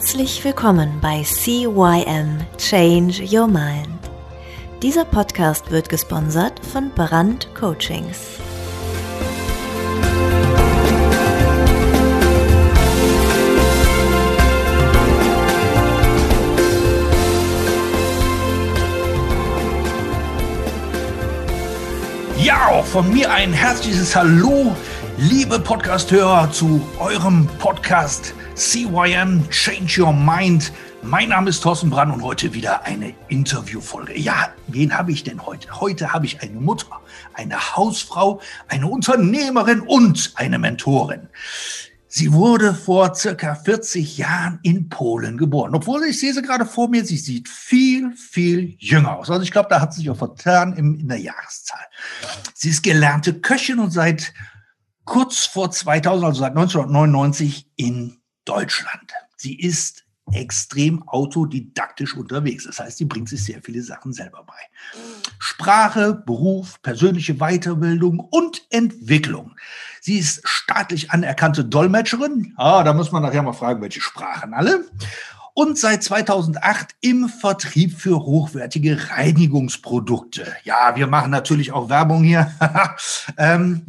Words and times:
Herzlich 0.00 0.42
willkommen 0.44 0.98
bei 1.02 1.22
CYM 1.22 2.38
Change 2.56 3.22
Your 3.30 3.46
Mind. 3.46 3.86
Dieser 4.82 5.04
Podcast 5.04 5.70
wird 5.70 5.90
gesponsert 5.90 6.58
von 6.64 6.90
Brand 6.94 7.54
Coachings. 7.54 8.16
Ja, 22.38 22.68
auch 22.68 22.86
von 22.86 23.12
mir 23.12 23.30
ein 23.30 23.52
herzliches 23.52 24.16
Hallo, 24.16 24.74
liebe 25.18 25.60
Podcasthörer, 25.60 26.50
zu 26.50 26.80
eurem 26.98 27.46
Podcast 27.58 28.32
CYM 28.60 29.48
Change 29.48 30.02
Your 30.02 30.12
Mind. 30.12 30.70
Mein 31.02 31.30
Name 31.30 31.48
ist 31.48 31.62
Thorsten 31.62 31.88
Brand 31.88 32.12
und 32.12 32.22
heute 32.22 32.52
wieder 32.52 32.84
eine 32.84 33.14
Interviewfolge. 33.28 34.18
Ja, 34.18 34.50
wen 34.66 34.92
habe 34.94 35.12
ich 35.12 35.24
denn 35.24 35.46
heute? 35.46 35.80
Heute 35.80 36.12
habe 36.12 36.26
ich 36.26 36.42
eine 36.42 36.60
Mutter, 36.60 37.00
eine 37.32 37.74
Hausfrau, 37.74 38.42
eine 38.68 38.86
Unternehmerin 38.86 39.80
und 39.80 40.32
eine 40.34 40.58
Mentorin. 40.58 41.30
Sie 42.06 42.34
wurde 42.34 42.74
vor 42.74 43.14
circa 43.14 43.54
40 43.54 44.18
Jahren 44.18 44.58
in 44.62 44.90
Polen 44.90 45.38
geboren. 45.38 45.74
Obwohl 45.74 46.04
ich 46.04 46.20
sehe 46.20 46.34
sie 46.34 46.42
gerade 46.42 46.66
vor 46.66 46.90
mir, 46.90 47.02
sie 47.06 47.16
sieht 47.16 47.48
viel, 47.48 48.12
viel 48.14 48.76
jünger 48.78 49.16
aus. 49.16 49.30
Also 49.30 49.42
ich 49.42 49.52
glaube, 49.52 49.70
da 49.70 49.80
hat 49.80 49.94
sie 49.94 50.00
sich 50.00 50.10
auch 50.10 50.18
vertan 50.18 50.74
in 50.74 51.08
der 51.08 51.18
Jahreszahl. 51.18 51.86
Sie 52.52 52.68
ist 52.68 52.82
gelernte 52.82 53.40
Köchin 53.40 53.78
und 53.78 53.90
seit 53.90 54.34
kurz 55.06 55.46
vor 55.46 55.70
2000, 55.70 56.26
also 56.26 56.40
seit 56.40 56.50
1999 56.50 57.66
in 57.76 58.19
Deutschland. 58.50 59.12
Sie 59.36 59.54
ist 59.60 60.04
extrem 60.32 61.08
autodidaktisch 61.08 62.16
unterwegs. 62.16 62.64
Das 62.64 62.80
heißt, 62.80 62.98
sie 62.98 63.04
bringt 63.04 63.28
sich 63.28 63.44
sehr 63.44 63.62
viele 63.62 63.80
Sachen 63.80 64.12
selber 64.12 64.42
bei. 64.44 64.58
Sprache, 65.38 66.14
Beruf, 66.14 66.82
persönliche 66.82 67.34
Weiterbildung 67.34 68.18
und 68.18 68.62
Entwicklung. 68.70 69.54
Sie 70.00 70.18
ist 70.18 70.40
staatlich 70.44 71.12
anerkannte 71.12 71.64
Dolmetscherin. 71.64 72.54
Ah, 72.56 72.82
da 72.82 72.92
muss 72.92 73.12
man 73.12 73.22
nachher 73.22 73.42
mal 73.42 73.52
fragen, 73.52 73.82
welche 73.82 74.00
Sprachen 74.00 74.52
alle. 74.52 74.84
Und 75.54 75.78
seit 75.78 76.02
2008 76.02 76.96
im 77.00 77.28
Vertrieb 77.28 78.00
für 78.00 78.18
hochwertige 78.18 79.10
Reinigungsprodukte. 79.10 80.56
Ja, 80.64 80.96
wir 80.96 81.06
machen 81.06 81.30
natürlich 81.30 81.70
auch 81.70 81.88
Werbung 81.88 82.24
hier. 82.24 82.52
ähm, 83.36 83.86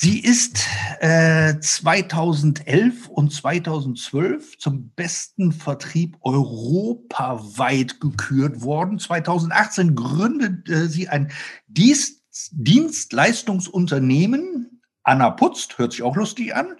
Sie 0.00 0.20
ist 0.20 0.64
äh, 1.00 1.58
2011 1.58 3.08
und 3.08 3.32
2012 3.32 4.56
zum 4.58 4.90
besten 4.90 5.50
Vertrieb 5.50 6.16
europaweit 6.20 7.98
gekürt 7.98 8.62
worden. 8.62 9.00
2018 9.00 9.96
gründete 9.96 10.88
sie 10.88 11.08
ein 11.08 11.32
Dienst 11.66 12.22
Dienstleistungsunternehmen. 12.52 14.82
Anna 15.02 15.30
Putzt, 15.30 15.78
hört 15.78 15.90
sich 15.90 16.04
auch 16.04 16.14
lustig 16.14 16.54
an. 16.54 16.76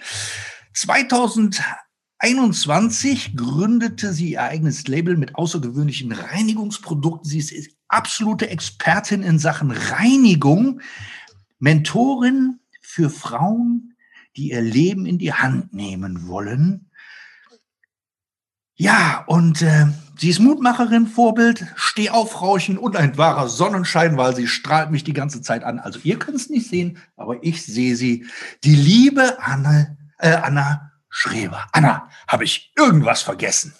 2021 0.75 3.37
gründete 3.37 4.13
sie 4.13 4.35
ihr 4.35 4.45
eigenes 4.45 4.87
Label 4.87 5.17
mit 5.17 5.35
außergewöhnlichen 5.35 6.13
Reinigungsprodukten. 6.13 7.29
Sie 7.29 7.41
ist 7.41 7.73
absolute 7.89 8.49
Expertin 8.49 9.25
in 9.25 9.41
Sachen 9.41 9.73
Reinigung, 9.73 10.83
Mentorin 11.59 12.61
für 12.89 13.11
Frauen, 13.11 13.95
die 14.35 14.51
ihr 14.51 14.63
Leben 14.63 15.05
in 15.05 15.19
die 15.19 15.35
Hand 15.35 15.75
nehmen 15.75 16.27
wollen. 16.27 16.91
Ja, 18.77 19.25
und 19.27 19.61
äh, 19.61 19.87
sie 20.17 20.31
ist 20.31 20.39
Mutmacherin, 20.39 21.07
Vorbild, 21.07 21.67
steh 21.77 22.09
auf, 22.09 22.33
Frauchen 22.33 22.79
und 22.79 22.97
ein 22.97 23.19
wahrer 23.19 23.49
Sonnenschein, 23.49 24.17
weil 24.17 24.35
sie 24.35 24.47
strahlt 24.47 24.91
mich 24.91 25.05
die 25.05 25.13
ganze 25.13 25.43
Zeit 25.43 25.65
an. 25.65 25.79
Also 25.79 26.01
ihr 26.03 26.19
könnt 26.19 26.39
es 26.39 26.49
nicht 26.49 26.69
sehen, 26.69 26.99
aber 27.17 27.43
ich 27.45 27.63
sehe 27.67 27.95
sie. 27.95 28.27
Die 28.65 28.75
liebe 28.75 29.39
Anne, 29.43 29.99
äh, 30.19 30.31
Anna 30.31 30.93
Schreber. 31.11 31.67
Anna, 31.73 32.09
habe 32.27 32.45
ich 32.45 32.73
irgendwas 32.77 33.21
vergessen? 33.21 33.75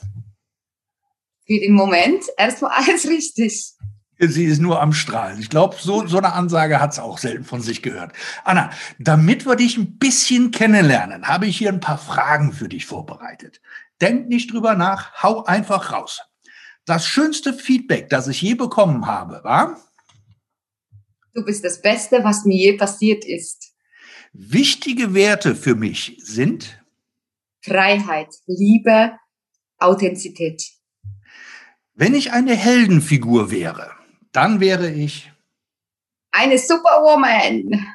Für 1.47 1.61
den 1.61 1.73
Moment 1.73 2.25
erstmal 2.37 2.73
alles 2.73 3.07
richtig. 3.09 3.73
Sie 4.19 4.45
ist 4.45 4.61
nur 4.61 4.81
am 4.81 4.93
Strahlen. 4.93 5.39
Ich 5.39 5.49
glaube, 5.49 5.77
so, 5.79 6.07
so 6.07 6.19
eine 6.19 6.33
Ansage 6.33 6.81
hat 6.81 6.93
es 6.93 6.99
auch 6.99 7.19
selten 7.19 7.45
von 7.45 7.61
sich 7.61 7.83
gehört. 7.83 8.13
Anna, 8.45 8.71
damit 8.99 9.47
wir 9.47 9.55
dich 9.55 9.77
ein 9.77 9.99
bisschen 9.99 10.51
kennenlernen, 10.51 11.29
habe 11.29 11.47
ich 11.47 11.57
hier 11.57 11.69
ein 11.69 11.81
paar 11.81 11.99
Fragen 11.99 12.53
für 12.53 12.69
dich 12.69 12.87
vorbereitet. 12.87 13.61
Denk 14.01 14.29
nicht 14.29 14.53
drüber 14.53 14.75
nach, 14.75 15.23
hau 15.23 15.45
einfach 15.45 15.93
raus. 15.93 16.21
Das 16.85 17.07
schönste 17.07 17.53
Feedback, 17.53 18.09
das 18.09 18.27
ich 18.27 18.43
je 18.43 18.55
bekommen 18.55 19.07
habe, 19.07 19.41
war? 19.45 19.81
Du 21.35 21.45
bist 21.45 21.65
das 21.65 21.81
Beste, 21.81 22.25
was 22.25 22.45
mir 22.45 22.57
je 22.57 22.73
passiert 22.73 23.25
ist. 23.25 23.75
Wichtige 24.33 25.15
Werte 25.15 25.55
für 25.55 25.77
mich 25.77 26.17
sind? 26.23 26.83
Freiheit, 27.61 28.29
Liebe, 28.47 29.13
Authentizität. 29.79 30.65
Wenn 31.95 32.15
ich 32.15 32.33
eine 32.33 32.55
Heldenfigur 32.55 33.51
wäre, 33.51 33.98
dann 34.39 34.61
wäre 34.61 34.89
ich 34.89 35.33
eine 36.31 36.59
Superwoman. 36.59 37.93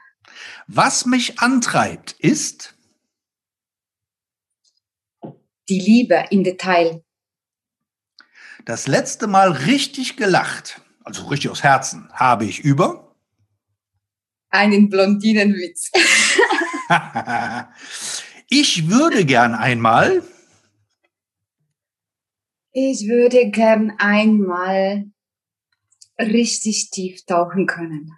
Was 0.67 1.05
mich 1.05 1.39
antreibt, 1.39 2.11
ist 2.19 2.75
die 5.69 5.79
Liebe 5.79 6.25
im 6.31 6.43
Detail. 6.43 7.01
Das 8.65 8.87
letzte 8.87 9.27
Mal 9.27 9.53
richtig 9.53 10.17
gelacht, 10.17 10.81
also 11.05 11.27
richtig 11.27 11.49
aus 11.49 11.63
Herzen, 11.63 12.09
habe 12.11 12.43
ich 12.43 12.59
über 12.59 13.15
einen 14.49 14.89
Blondinenwitz. 14.89 15.91
ich 18.49 18.89
würde 18.89 19.23
gern 19.23 19.55
einmal. 19.55 20.21
Ich 22.73 23.07
würde 23.07 23.49
gern 23.49 23.93
einmal 23.97 25.12
richtig 26.19 26.89
tief 26.91 27.25
tauchen 27.25 27.65
können. 27.67 28.17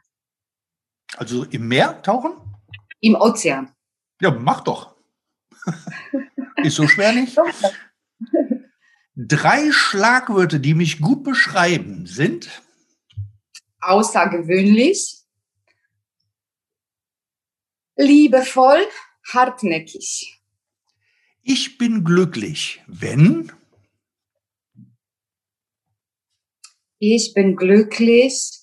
Also 1.18 1.44
im 1.46 1.68
Meer 1.68 2.02
tauchen? 2.02 2.34
Im 3.00 3.16
Ozean. 3.16 3.74
Ja, 4.22 4.32
mach 4.32 4.62
doch. 4.62 4.96
Ist 6.58 6.76
so 6.76 6.88
schwer 6.88 7.14
nicht? 7.14 7.38
Drei 9.16 9.72
Schlagwörter, 9.72 10.60
die 10.60 10.74
mich 10.74 11.00
gut 11.00 11.24
beschreiben, 11.24 12.06
sind 12.06 12.64
außergewöhnlich, 13.80 15.20
liebevoll, 17.96 18.86
hartnäckig. 19.32 20.42
Ich 21.44 21.78
bin 21.78 22.04
glücklich, 22.04 22.84
wenn 22.88 23.52
ich 27.00 27.34
bin 27.34 27.56
glücklich, 27.56 28.62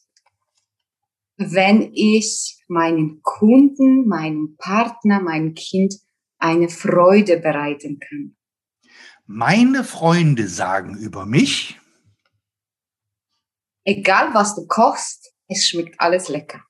wenn 1.36 1.92
ich 1.94 2.62
meinen 2.68 3.20
Kunden, 3.22 4.06
meinem 4.06 4.56
Partner, 4.56 5.20
meinem 5.20 5.54
Kind 5.54 5.94
eine 6.38 6.68
Freude 6.68 7.38
bereiten 7.38 7.98
kann. 7.98 8.36
Meine 9.26 9.84
Freunde 9.84 10.48
sagen 10.48 10.96
über 10.96 11.26
mich, 11.26 11.80
egal 13.84 14.34
was 14.34 14.54
du 14.54 14.66
kochst, 14.66 15.32
es 15.48 15.68
schmeckt 15.68 16.00
alles 16.00 16.28
lecker. 16.28 16.62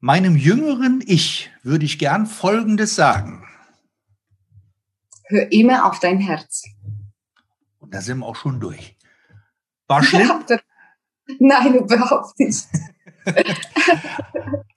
Meinem 0.00 0.36
jüngeren 0.36 1.02
Ich 1.06 1.50
würde 1.62 1.84
ich 1.84 1.98
gern 1.98 2.26
Folgendes 2.26 2.96
sagen. 2.96 3.46
Hör 5.26 5.52
immer 5.52 5.86
auf 5.86 6.00
dein 6.00 6.18
Herz. 6.18 6.64
Und 7.78 7.94
da 7.94 8.00
sind 8.00 8.18
wir 8.18 8.26
auch 8.26 8.36
schon 8.36 8.58
durch. 8.58 8.96
War 9.92 10.02
schlimm? 10.02 10.30
Nein, 11.38 11.74
überhaupt 11.74 12.38
nicht. 12.38 12.66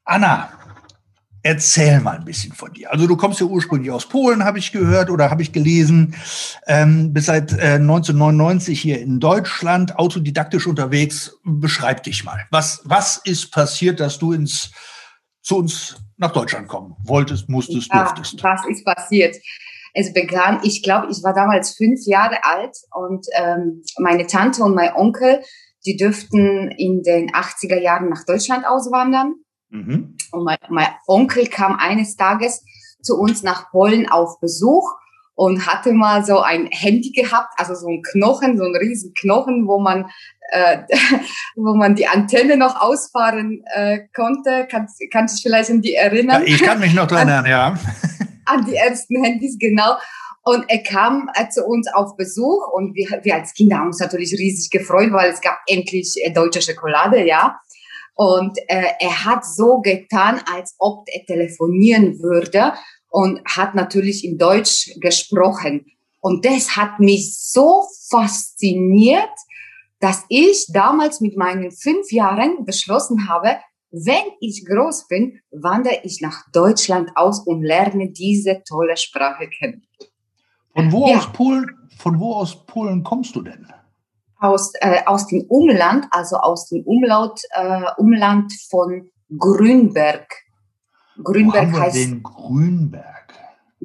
Anna, 0.03 0.49
erzähl 1.41 2.01
mal 2.01 2.17
ein 2.17 2.25
bisschen 2.25 2.51
von 2.51 2.73
dir. 2.73 2.91
Also 2.91 3.07
du 3.07 3.15
kommst 3.15 3.39
ja 3.39 3.45
ursprünglich 3.45 3.91
aus 3.91 4.09
Polen, 4.09 4.43
habe 4.43 4.59
ich 4.59 4.73
gehört 4.73 5.09
oder 5.09 5.31
habe 5.31 5.41
ich 5.41 5.53
gelesen. 5.53 6.15
Ähm, 6.67 7.13
bist 7.13 7.27
seit 7.27 7.53
äh, 7.53 7.75
1999 7.75 8.81
hier 8.81 8.99
in 8.99 9.21
Deutschland, 9.21 9.97
autodidaktisch 9.97 10.67
unterwegs. 10.67 11.37
Beschreib 11.45 12.03
dich 12.03 12.25
mal. 12.25 12.45
Was, 12.51 12.81
was 12.83 13.21
ist 13.23 13.53
passiert, 13.53 14.01
dass 14.01 14.19
du 14.19 14.33
ins, 14.33 14.71
zu 15.41 15.57
uns 15.57 15.95
nach 16.17 16.33
Deutschland 16.33 16.67
kommen 16.67 16.97
wolltest, 17.03 17.47
musstest, 17.47 17.89
ja, 17.93 18.03
durftest? 18.03 18.43
Was 18.43 18.65
ist 18.67 18.83
passiert? 18.83 19.37
Es 19.95 20.13
begann, 20.13 20.59
ich 20.63 20.83
glaube, 20.83 21.07
ich 21.09 21.23
war 21.23 21.33
damals 21.33 21.75
fünf 21.75 22.01
Jahre 22.05 22.43
alt 22.43 22.75
und 22.93 23.25
ähm, 23.33 23.81
meine 23.97 24.27
Tante 24.27 24.61
und 24.61 24.75
mein 24.75 24.93
Onkel, 24.93 25.41
die 25.85 25.95
dürften 25.95 26.69
in 26.77 27.01
den 27.01 27.31
80er 27.31 27.79
Jahren 27.79 28.09
nach 28.09 28.25
Deutschland 28.25 28.67
auswandern. 28.67 29.35
Mhm. 29.69 30.17
Und 30.31 30.43
mein, 30.43 30.57
mein 30.69 30.87
Onkel 31.07 31.47
kam 31.47 31.77
eines 31.77 32.17
Tages 32.17 32.63
zu 33.01 33.17
uns 33.17 33.41
nach 33.41 33.71
Polen 33.71 34.09
auf 34.09 34.39
Besuch 34.41 34.83
und 35.33 35.65
hatte 35.65 35.93
mal 35.93 36.25
so 36.25 36.39
ein 36.39 36.67
Handy 36.71 37.11
gehabt, 37.11 37.53
also 37.57 37.73
so 37.73 37.87
ein 37.87 38.01
Knochen, 38.01 38.57
so 38.57 38.63
ein 38.65 38.75
riesen 38.75 39.13
Knochen, 39.13 39.65
wo 39.65 39.79
man 39.79 40.09
äh, 40.51 40.79
wo 41.55 41.73
man 41.73 41.95
die 41.95 42.07
Antenne 42.07 42.57
noch 42.57 42.81
ausfahren 42.81 43.63
äh, 43.73 43.99
konnte. 44.13 44.67
Kannst, 44.69 45.01
kannst 45.11 45.35
du 45.35 45.37
dich 45.37 45.43
vielleicht 45.43 45.69
an 45.69 45.81
die 45.81 45.95
erinnern? 45.95 46.41
Ja, 46.41 46.47
ich 46.47 46.61
kann 46.61 46.79
mich 46.79 46.93
noch 46.93 47.07
daran 47.07 47.29
erinnern, 47.45 47.45
ja. 47.49 47.79
An 48.45 48.65
die 48.65 48.75
ersten 48.75 49.23
Handys, 49.23 49.57
genau. 49.59 49.95
Und 50.43 50.65
er 50.67 50.83
kam 50.83 51.29
äh, 51.33 51.49
zu 51.49 51.65
uns 51.65 51.91
auf 51.91 52.15
Besuch 52.17 52.67
und 52.71 52.93
wir, 52.93 53.19
wir 53.23 53.35
als 53.35 53.53
Kinder 53.53 53.77
haben 53.77 53.87
uns 53.87 53.99
natürlich 53.99 54.31
riesig 54.33 54.69
gefreut, 54.69 55.11
weil 55.11 55.31
es 55.31 55.41
gab 55.41 55.57
endlich 55.67 56.13
äh, 56.21 56.31
deutsche 56.31 56.61
Schokolade, 56.61 57.25
ja. 57.25 57.59
Und 58.13 58.57
äh, 58.67 58.85
er 58.99 59.25
hat 59.25 59.43
so 59.43 59.79
getan, 59.79 60.39
als 60.45 60.75
ob 60.77 61.05
er 61.11 61.25
telefonieren 61.25 62.19
würde 62.19 62.73
und 63.09 63.41
hat 63.45 63.75
natürlich 63.75 64.23
in 64.23 64.37
Deutsch 64.37 64.91
gesprochen. 65.01 65.85
Und 66.21 66.45
das 66.45 66.75
hat 66.75 66.99
mich 66.99 67.37
so 67.39 67.83
fasziniert, 68.09 69.29
dass 69.99 70.23
ich 70.29 70.67
damals 70.71 71.21
mit 71.21 71.37
meinen 71.37 71.71
fünf 71.71 72.11
Jahren 72.11 72.65
beschlossen 72.65 73.27
habe, 73.27 73.57
wenn 74.03 74.25
ich 74.41 74.65
groß 74.65 75.07
bin, 75.07 75.39
wandere 75.51 76.01
ich 76.03 76.19
nach 76.19 76.43
Deutschland 76.51 77.11
aus 77.15 77.39
und 77.47 77.63
lerne 77.63 78.11
diese 78.11 78.61
tolle 78.67 78.97
Sprache 78.97 79.47
kennen. 79.47 79.87
Von 80.73 80.91
wo 80.91 81.07
ja. 81.07 81.17
aus 81.17 81.31
Polen, 81.31 81.71
von 81.97 82.19
wo 82.19 82.33
aus 82.33 82.65
Polen 82.65 83.03
kommst 83.03 83.35
du 83.37 83.41
denn? 83.41 83.67
Aus, 84.37 84.73
äh, 84.81 84.99
aus 85.05 85.27
dem 85.27 85.45
Umland, 85.47 86.07
also 86.11 86.35
aus 86.35 86.67
dem 86.67 86.83
Umlaut, 86.83 87.39
äh, 87.51 87.83
Umland 87.97 88.51
von 88.69 89.09
Grünberg. 89.37 90.27
Grünberg 91.23 91.71
wo 91.71 91.79
heißt. 91.79 91.95
Den 91.95 92.21
Grünberg. 92.21 93.33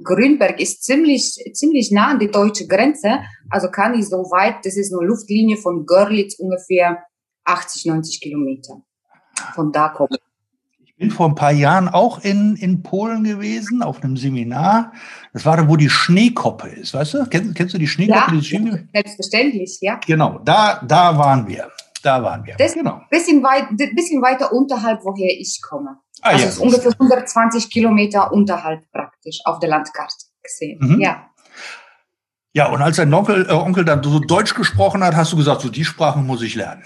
Grünberg 0.03 0.61
ist 0.61 0.83
ziemlich, 0.83 1.39
ziemlich 1.53 1.93
nah 1.93 2.12
an 2.12 2.19
die 2.19 2.31
deutsche 2.31 2.67
Grenze, 2.67 3.21
also 3.49 3.71
kann 3.71 3.95
ich 3.95 4.09
so 4.09 4.17
weit, 4.17 4.65
das 4.65 4.77
ist 4.77 4.93
eine 4.93 5.07
Luftlinie 5.07 5.57
von 5.57 5.87
Görlitz 5.87 6.35
ungefähr 6.39 7.05
80, 7.45 7.87
90 7.87 8.21
Kilometer. 8.21 8.83
Von 9.54 9.72
da 9.72 9.88
kommt. 9.88 10.19
Ich 10.84 10.96
bin 10.96 11.10
vor 11.10 11.28
ein 11.28 11.34
paar 11.34 11.52
Jahren 11.52 11.88
auch 11.88 12.22
in, 12.22 12.56
in 12.56 12.82
Polen 12.82 13.25
gewesen, 13.25 13.82
auf 13.82 14.02
einem 14.02 14.16
Seminar. 14.16 14.92
Das 15.32 15.46
war 15.46 15.56
da, 15.56 15.66
wo 15.66 15.76
die 15.76 15.88
Schneekoppe 15.88 16.69
ist, 16.69 16.92
weißt 16.92 17.14
du? 17.14 17.26
Kennst, 17.26 17.54
kennst 17.54 17.75
du 17.75 17.78
die 17.78 17.88
Schneekoppe? 17.88 18.34
Ja, 18.34 18.40
die 18.40 18.88
selbstverständlich, 18.92 19.78
ja. 19.81 19.98
Genau, 20.06 20.40
da, 20.44 20.82
da 20.87 21.16
waren 21.16 21.48
wir. 21.48 21.70
Da 22.02 22.22
waren 22.22 22.44
wir. 22.44 22.56
Das 22.56 22.75
genau. 22.75 23.00
Bisschen, 23.10 23.42
weit, 23.42 23.69
bisschen 23.76 24.22
weiter 24.22 24.52
unterhalb, 24.52 25.04
woher 25.04 25.31
ich 25.38 25.60
komme. 25.62 25.98
Ah, 26.22 26.31
also 26.31 26.44
ja. 26.44 26.48
ist 26.50 26.58
ungefähr 26.58 26.92
120 26.92 27.70
Kilometer 27.70 28.32
unterhalb 28.32 28.90
praktisch 28.92 29.40
auf 29.44 29.58
der 29.58 29.70
Landkarte 29.70 30.26
gesehen. 30.42 30.78
Mhm. 30.81 31.00
Ja. 31.00 31.26
Ja, 32.52 32.69
und 32.69 32.82
als 32.82 32.96
dein 32.96 33.14
Onkel, 33.14 33.46
äh, 33.48 33.52
Onkel 33.52 33.84
dann 33.84 34.02
so 34.02 34.19
Deutsch 34.19 34.54
gesprochen 34.54 35.04
hat, 35.04 35.14
hast 35.14 35.32
du 35.32 35.37
gesagt, 35.37 35.60
so 35.60 35.69
die 35.69 35.84
Sprache 35.84 36.19
muss 36.19 36.42
ich 36.42 36.56
lernen. 36.56 36.82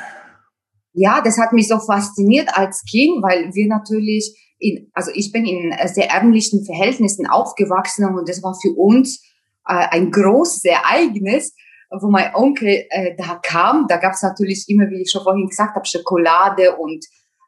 Ja, 0.94 1.20
das 1.20 1.38
hat 1.38 1.52
mich 1.52 1.68
so 1.68 1.78
fasziniert 1.80 2.48
als 2.56 2.82
Kind, 2.88 3.22
weil 3.22 3.52
wir 3.52 3.66
natürlich 3.66 4.54
in, 4.58 4.90
also 4.94 5.10
ich 5.12 5.32
bin 5.32 5.44
in 5.44 5.74
sehr 5.88 6.08
ärmlichen 6.08 6.64
Verhältnissen 6.64 7.26
aufgewachsen 7.26 8.06
und 8.06 8.28
das 8.28 8.42
war 8.42 8.54
für 8.54 8.72
uns 8.72 9.20
äh, 9.68 9.74
ein 9.90 10.10
großes 10.10 10.64
Ereignis, 10.64 11.54
wo 11.90 12.08
mein 12.08 12.34
Onkel 12.34 12.84
äh, 12.90 13.16
da 13.16 13.40
kam. 13.42 13.86
Da 13.88 13.96
gab 13.96 14.12
es 14.12 14.22
natürlich 14.22 14.66
immer, 14.68 14.88
wie 14.88 15.02
ich 15.02 15.10
schon 15.10 15.22
vorhin 15.22 15.48
gesagt 15.48 15.74
habe, 15.74 15.86
Schokolade 15.86 16.76
und 16.76 17.04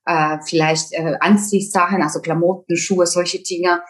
äh, 0.06 0.38
vielleicht 0.44 0.92
äh, 0.92 1.16
Anziehsachen, 1.20 2.02
also 2.02 2.20
Klamotten, 2.20 2.76
Schuhe, 2.76 3.06
solche 3.06 3.42
Dinge. 3.42 3.80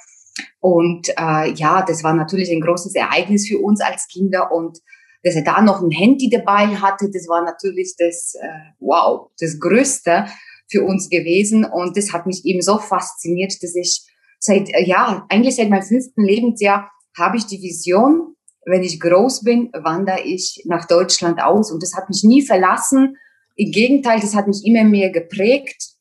Und 0.61 1.09
äh, 1.19 1.53
ja, 1.53 1.83
das 1.83 2.05
war 2.05 2.13
natürlich 2.13 2.51
ein 2.51 2.61
großes 2.61 2.95
Ereignis 2.95 3.49
für 3.49 3.59
uns 3.59 3.81
als 3.81 4.07
Kinder 4.09 4.53
und 4.53 4.79
dass 5.23 5.35
er 5.35 5.43
da 5.43 5.61
noch 5.61 5.83
ein 5.83 5.91
Handy 5.91 6.31
dabei 6.31 6.69
hatte, 6.77 7.11
das 7.13 7.29
war 7.29 7.45
natürlich 7.45 7.95
das, 7.99 8.35
äh, 8.41 8.73
wow, 8.79 9.31
das 9.39 9.59
Größte 9.59 10.27
für 10.71 10.85
uns 10.85 11.09
gewesen. 11.09 11.65
Und 11.65 11.97
das 11.97 12.13
hat 12.13 12.27
mich 12.27 12.45
eben 12.45 12.63
so 12.63 12.79
fasziniert, 12.79 13.55
dass 13.63 13.75
ich 13.75 14.03
seit, 14.39 14.69
äh, 14.71 14.85
ja, 14.85 15.27
eigentlich 15.29 15.57
seit 15.57 15.71
meinem 15.71 15.83
fünften 15.83 16.25
Lebensjahr 16.25 16.91
habe 17.17 17.37
ich 17.37 17.47
die 17.47 17.63
Vision, 17.63 18.35
wenn 18.67 18.83
ich 18.83 19.01
groß 19.01 19.43
bin, 19.43 19.71
wandere 19.73 20.23
ich 20.23 20.63
nach 20.67 20.87
Deutschland 20.87 21.41
aus. 21.41 21.71
Und 21.71 21.83
das 21.83 21.95
hat 21.95 22.09
mich 22.09 22.25
nie 22.25 22.43
verlassen. 22.43 23.17
Im 23.55 23.71
Gegenteil, 23.71 24.21
das 24.21 24.35
hat 24.35 24.49
mich 24.49 24.65
immer 24.65 24.85
mehr 24.85 25.11
geprägt. 25.11 25.95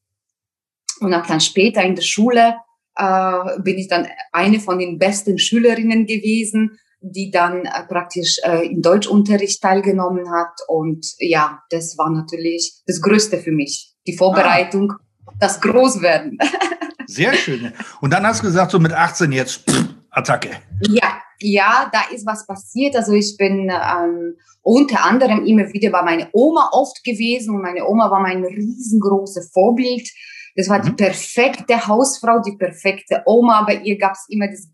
Und 1.00 1.14
auch 1.14 1.26
dann 1.26 1.42
später 1.42 1.84
in 1.84 1.96
der 1.96 2.02
Schule 2.02 2.56
äh, 2.96 3.60
bin 3.62 3.78
ich 3.78 3.88
dann 3.88 4.08
eine 4.32 4.60
von 4.60 4.80
den 4.80 4.98
besten 4.98 5.38
Schülerinnen 5.38 6.06
gewesen, 6.06 6.80
die 7.12 7.32
dann 7.32 7.66
äh, 7.66 7.84
praktisch 7.88 8.38
äh, 8.44 8.68
im 8.68 8.82
Deutschunterricht 8.82 9.62
teilgenommen 9.62 10.32
hat. 10.32 10.54
Und 10.68 11.06
ja, 11.20 11.62
das 11.70 11.98
war 11.98 12.10
natürlich 12.10 12.82
das 12.88 13.02
Größte 13.02 13.38
für 13.38 13.52
mich. 13.52 13.94
Die 14.08 14.18
Vorbereitung, 14.18 14.94
ah. 14.94 15.32
das 15.40 15.62
Großwerden. 15.62 16.38
Sehr 17.08 17.34
schön. 17.34 17.72
Und 18.02 18.12
dann 18.12 18.26
hast 18.26 18.42
du 18.42 18.48
gesagt, 18.48 18.72
so 18.72 18.80
mit 18.80 18.92
18 18.92 19.32
jetzt 19.32 19.70
pff, 19.70 19.86
Attacke. 20.10 20.50
Ja, 20.88 21.22
ja, 21.40 21.90
da 21.92 22.14
ist 22.14 22.26
was 22.26 22.48
passiert. 22.48 22.96
Also 22.96 23.14
ich 23.14 23.36
bin 23.38 23.70
ähm, 23.70 24.36
unter 24.62 25.06
anderem 25.06 25.46
immer 25.46 25.72
wieder 25.74 25.92
bei 25.92 26.02
meiner 26.02 26.30
Oma 26.34 26.70
oft 26.72 27.04
gewesen 27.04 27.56
und 27.56 27.62
meine 27.62 27.86
Oma 27.86 28.10
war 28.10 28.22
mein 28.22 28.44
riesengroßes 28.44 29.52
Vorbild. 29.54 30.10
Das 30.56 30.70
war 30.70 30.80
mhm. 30.80 30.86
die 30.86 30.92
perfekte 30.94 31.88
Hausfrau, 31.88 32.40
die 32.40 32.58
perfekte 32.58 33.22
Oma. 33.26 33.64
Bei 33.68 33.76
ihr 33.76 33.98
gab 33.98 34.14
es 34.14 34.26
immer 34.30 34.48
das 34.48 34.70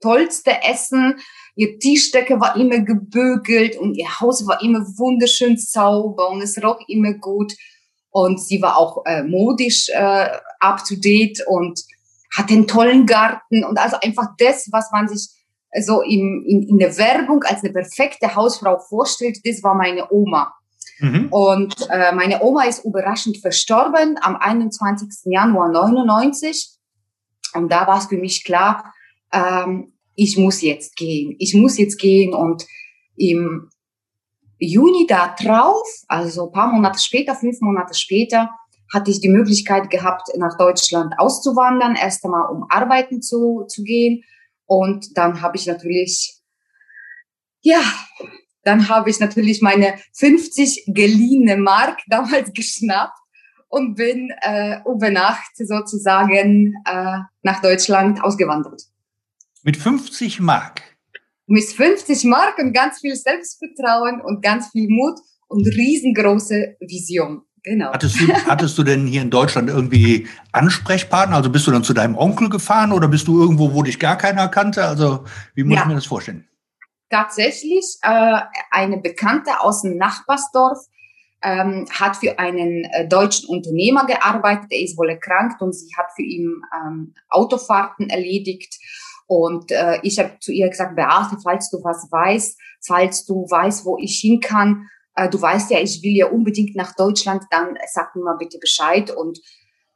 tollste 0.00 0.62
Essen. 0.62 1.16
Ihr 1.54 1.78
Tischdecke 1.78 2.40
war 2.40 2.56
immer 2.56 2.80
gebügelt 2.80 3.76
und 3.76 3.94
ihr 3.94 4.20
Haus 4.20 4.46
war 4.46 4.62
immer 4.62 4.80
wunderschön 4.96 5.56
sauber 5.58 6.30
und 6.30 6.42
es 6.42 6.62
roch 6.62 6.80
immer 6.88 7.12
gut. 7.14 7.52
Und 8.10 8.40
sie 8.40 8.60
war 8.60 8.76
auch 8.76 9.04
äh, 9.06 9.22
modisch 9.22 9.88
äh, 9.90 10.28
up 10.60 10.84
to 10.84 10.94
date 10.96 11.42
und 11.46 11.80
hatte 12.36 12.54
einen 12.54 12.66
tollen 12.66 13.06
Garten 13.06 13.64
und 13.64 13.78
also 13.78 13.96
einfach 14.02 14.28
das, 14.38 14.68
was 14.72 14.90
man 14.92 15.08
sich 15.08 15.28
so 15.80 16.02
in, 16.02 16.44
in, 16.46 16.68
in 16.68 16.78
der 16.78 16.96
Werbung 16.98 17.42
als 17.44 17.62
eine 17.62 17.72
perfekte 17.72 18.34
Hausfrau 18.34 18.78
vorstellt, 18.78 19.38
das 19.44 19.62
war 19.62 19.74
meine 19.74 20.10
Oma. 20.10 20.52
Mhm. 20.98 21.28
Und 21.30 21.74
äh, 21.90 22.12
meine 22.12 22.42
Oma 22.42 22.64
ist 22.64 22.84
überraschend 22.84 23.38
verstorben 23.38 24.18
am 24.20 24.36
21. 24.36 25.32
Januar 25.32 25.70
99. 25.70 26.70
Und 27.54 27.70
da 27.72 27.86
war 27.86 27.98
es 27.98 28.06
für 28.06 28.16
mich 28.16 28.44
klar, 28.44 28.92
ähm, 29.32 29.92
ich 30.14 30.36
muss 30.36 30.60
jetzt 30.62 30.96
gehen. 30.96 31.36
Ich 31.38 31.54
muss 31.54 31.78
jetzt 31.78 31.98
gehen. 31.98 32.34
Und 32.34 32.66
im 33.16 33.70
Juni 34.58 35.06
da 35.08 35.34
drauf, 35.38 35.86
also 36.08 36.46
ein 36.46 36.52
paar 36.52 36.72
Monate 36.72 37.00
später, 37.00 37.34
fünf 37.34 37.60
Monate 37.60 37.94
später, 37.94 38.50
hatte 38.92 39.10
ich 39.10 39.20
die 39.20 39.28
Möglichkeit 39.28 39.90
gehabt, 39.90 40.28
nach 40.36 40.56
Deutschland 40.58 41.14
auszuwandern, 41.18 41.96
erst 41.96 42.24
einmal 42.24 42.50
um 42.50 42.66
arbeiten 42.68 43.22
zu, 43.22 43.64
zu 43.66 43.82
gehen. 43.82 44.22
Und 44.66 45.16
dann 45.16 45.40
habe 45.40 45.56
ich 45.56 45.66
natürlich, 45.66 46.36
ja, 47.62 47.80
dann 48.64 48.88
habe 48.88 49.10
ich 49.10 49.18
natürlich 49.18 49.62
meine 49.62 49.94
50 50.12 50.84
geliehene 50.88 51.56
Mark 51.56 52.00
damals 52.06 52.52
geschnappt 52.52 53.18
und 53.68 53.94
bin 53.94 54.30
äh, 54.42 54.80
über 54.86 55.10
Nacht 55.10 55.56
sozusagen 55.56 56.74
äh, 56.84 57.18
nach 57.42 57.62
Deutschland 57.62 58.22
ausgewandert. 58.22 58.82
Mit 59.62 59.76
50 59.76 60.40
Mark? 60.40 60.82
Mit 61.46 61.64
50 61.64 62.24
Mark 62.24 62.58
und 62.58 62.72
ganz 62.72 63.00
viel 63.00 63.16
Selbstvertrauen 63.16 64.20
und 64.20 64.42
ganz 64.42 64.70
viel 64.70 64.88
Mut 64.88 65.18
und 65.48 65.66
riesengroße 65.66 66.76
Vision. 66.80 67.42
Genau. 67.62 67.92
Hattest 67.92 68.20
du, 68.20 68.28
hattest 68.46 68.76
du 68.78 68.82
denn 68.82 69.06
hier 69.06 69.22
in 69.22 69.30
Deutschland 69.30 69.68
irgendwie 69.68 70.26
Ansprechpartner? 70.52 71.36
Also 71.36 71.50
bist 71.50 71.66
du 71.66 71.70
dann 71.70 71.84
zu 71.84 71.94
deinem 71.94 72.16
Onkel 72.16 72.48
gefahren 72.48 72.92
oder 72.92 73.08
bist 73.08 73.28
du 73.28 73.40
irgendwo, 73.40 73.72
wo 73.72 73.82
dich 73.82 73.98
gar 73.98 74.16
keiner 74.16 74.48
kannte? 74.48 74.84
Also 74.84 75.24
wie 75.54 75.64
muss 75.64 75.76
ja. 75.76 75.82
ich 75.82 75.88
mir 75.88 75.94
das 75.94 76.06
vorstellen? 76.06 76.48
tatsächlich 77.12 77.98
äh, 78.02 78.40
eine 78.70 78.98
Bekannte 78.98 79.60
aus 79.60 79.82
dem 79.82 79.96
Nachbarsdorf 79.96 80.78
ähm, 81.42 81.86
hat 81.92 82.16
für 82.16 82.38
einen 82.38 82.84
äh, 82.84 83.06
deutschen 83.06 83.48
Unternehmer 83.48 84.06
gearbeitet. 84.06 84.66
Er 84.70 84.80
ist 84.80 84.96
wohl 84.96 85.10
erkrankt 85.10 85.60
und 85.60 85.74
sie 85.74 85.94
hat 85.96 86.06
für 86.16 86.22
ihn 86.22 86.62
ähm, 86.74 87.14
Autofahrten 87.28 88.08
erledigt. 88.08 88.78
Und 89.34 89.70
äh, 89.70 89.98
ich 90.02 90.18
habe 90.18 90.36
zu 90.40 90.52
ihr 90.52 90.68
gesagt, 90.68 90.94
Beate, 90.94 91.38
falls 91.42 91.70
du 91.70 91.78
was 91.82 92.06
weißt, 92.10 92.60
falls 92.86 93.24
du 93.24 93.46
weißt, 93.48 93.86
wo 93.86 93.96
ich 93.96 94.20
hin 94.20 94.40
kann, 94.40 94.90
äh, 95.14 95.30
du 95.30 95.40
weißt 95.40 95.70
ja, 95.70 95.80
ich 95.80 96.02
will 96.02 96.14
ja 96.14 96.26
unbedingt 96.26 96.76
nach 96.76 96.94
Deutschland, 96.94 97.42
dann 97.50 97.78
sag 97.90 98.14
mir 98.14 98.24
mal 98.24 98.36
bitte 98.36 98.58
Bescheid. 98.58 99.10
Und 99.10 99.40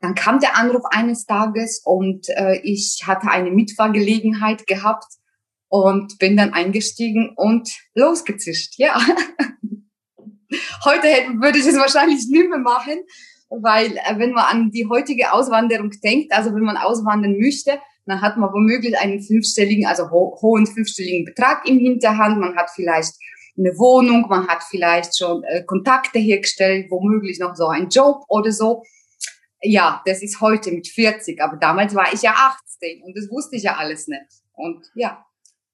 dann 0.00 0.14
kam 0.14 0.40
der 0.40 0.56
Anruf 0.56 0.84
eines 0.90 1.26
Tages 1.26 1.82
und 1.84 2.30
äh, 2.30 2.60
ich 2.62 3.02
hatte 3.04 3.28
eine 3.28 3.50
Mitfahrgelegenheit 3.50 4.66
gehabt 4.66 5.04
und 5.68 6.18
bin 6.18 6.38
dann 6.38 6.54
eingestiegen 6.54 7.34
und 7.36 7.68
losgezischt, 7.94 8.78
ja. 8.78 8.98
Heute 10.82 11.08
würde 11.42 11.58
ich 11.58 11.66
es 11.66 11.76
wahrscheinlich 11.76 12.26
nicht 12.26 12.48
mehr 12.48 12.58
machen, 12.58 13.00
weil 13.50 13.98
äh, 13.98 14.18
wenn 14.18 14.32
man 14.32 14.44
an 14.44 14.70
die 14.70 14.88
heutige 14.88 15.34
Auswanderung 15.34 15.90
denkt, 16.02 16.32
also 16.32 16.54
wenn 16.54 16.62
man 16.62 16.78
auswandern 16.78 17.36
möchte, 17.38 17.78
dann 18.06 18.22
hat 18.22 18.36
man 18.36 18.52
womöglich 18.52 18.96
einen 18.98 19.20
fünfstelligen, 19.20 19.86
also 19.86 20.10
ho 20.10 20.38
hohen 20.40 20.66
fünfstelligen 20.66 21.24
Betrag 21.24 21.68
im 21.68 21.78
Hinterhand. 21.78 22.38
Man 22.38 22.56
hat 22.56 22.70
vielleicht 22.74 23.14
eine 23.58 23.76
Wohnung, 23.78 24.26
man 24.28 24.46
hat 24.46 24.62
vielleicht 24.62 25.16
schon 25.16 25.42
äh, 25.44 25.64
Kontakte 25.64 26.18
hergestellt, 26.18 26.86
womöglich 26.90 27.38
noch 27.38 27.56
so 27.56 27.66
einen 27.68 27.88
Job 27.88 28.22
oder 28.28 28.52
so. 28.52 28.82
Ja, 29.62 30.02
das 30.04 30.22
ist 30.22 30.40
heute 30.40 30.70
mit 30.70 30.86
40, 30.86 31.42
aber 31.42 31.56
damals 31.56 31.94
war 31.94 32.12
ich 32.12 32.22
ja 32.22 32.32
18 32.32 33.02
und 33.02 33.16
das 33.16 33.30
wusste 33.30 33.56
ich 33.56 33.64
ja 33.64 33.76
alles 33.76 34.06
nicht. 34.06 34.22
Und 34.52 34.86
ja. 34.94 35.24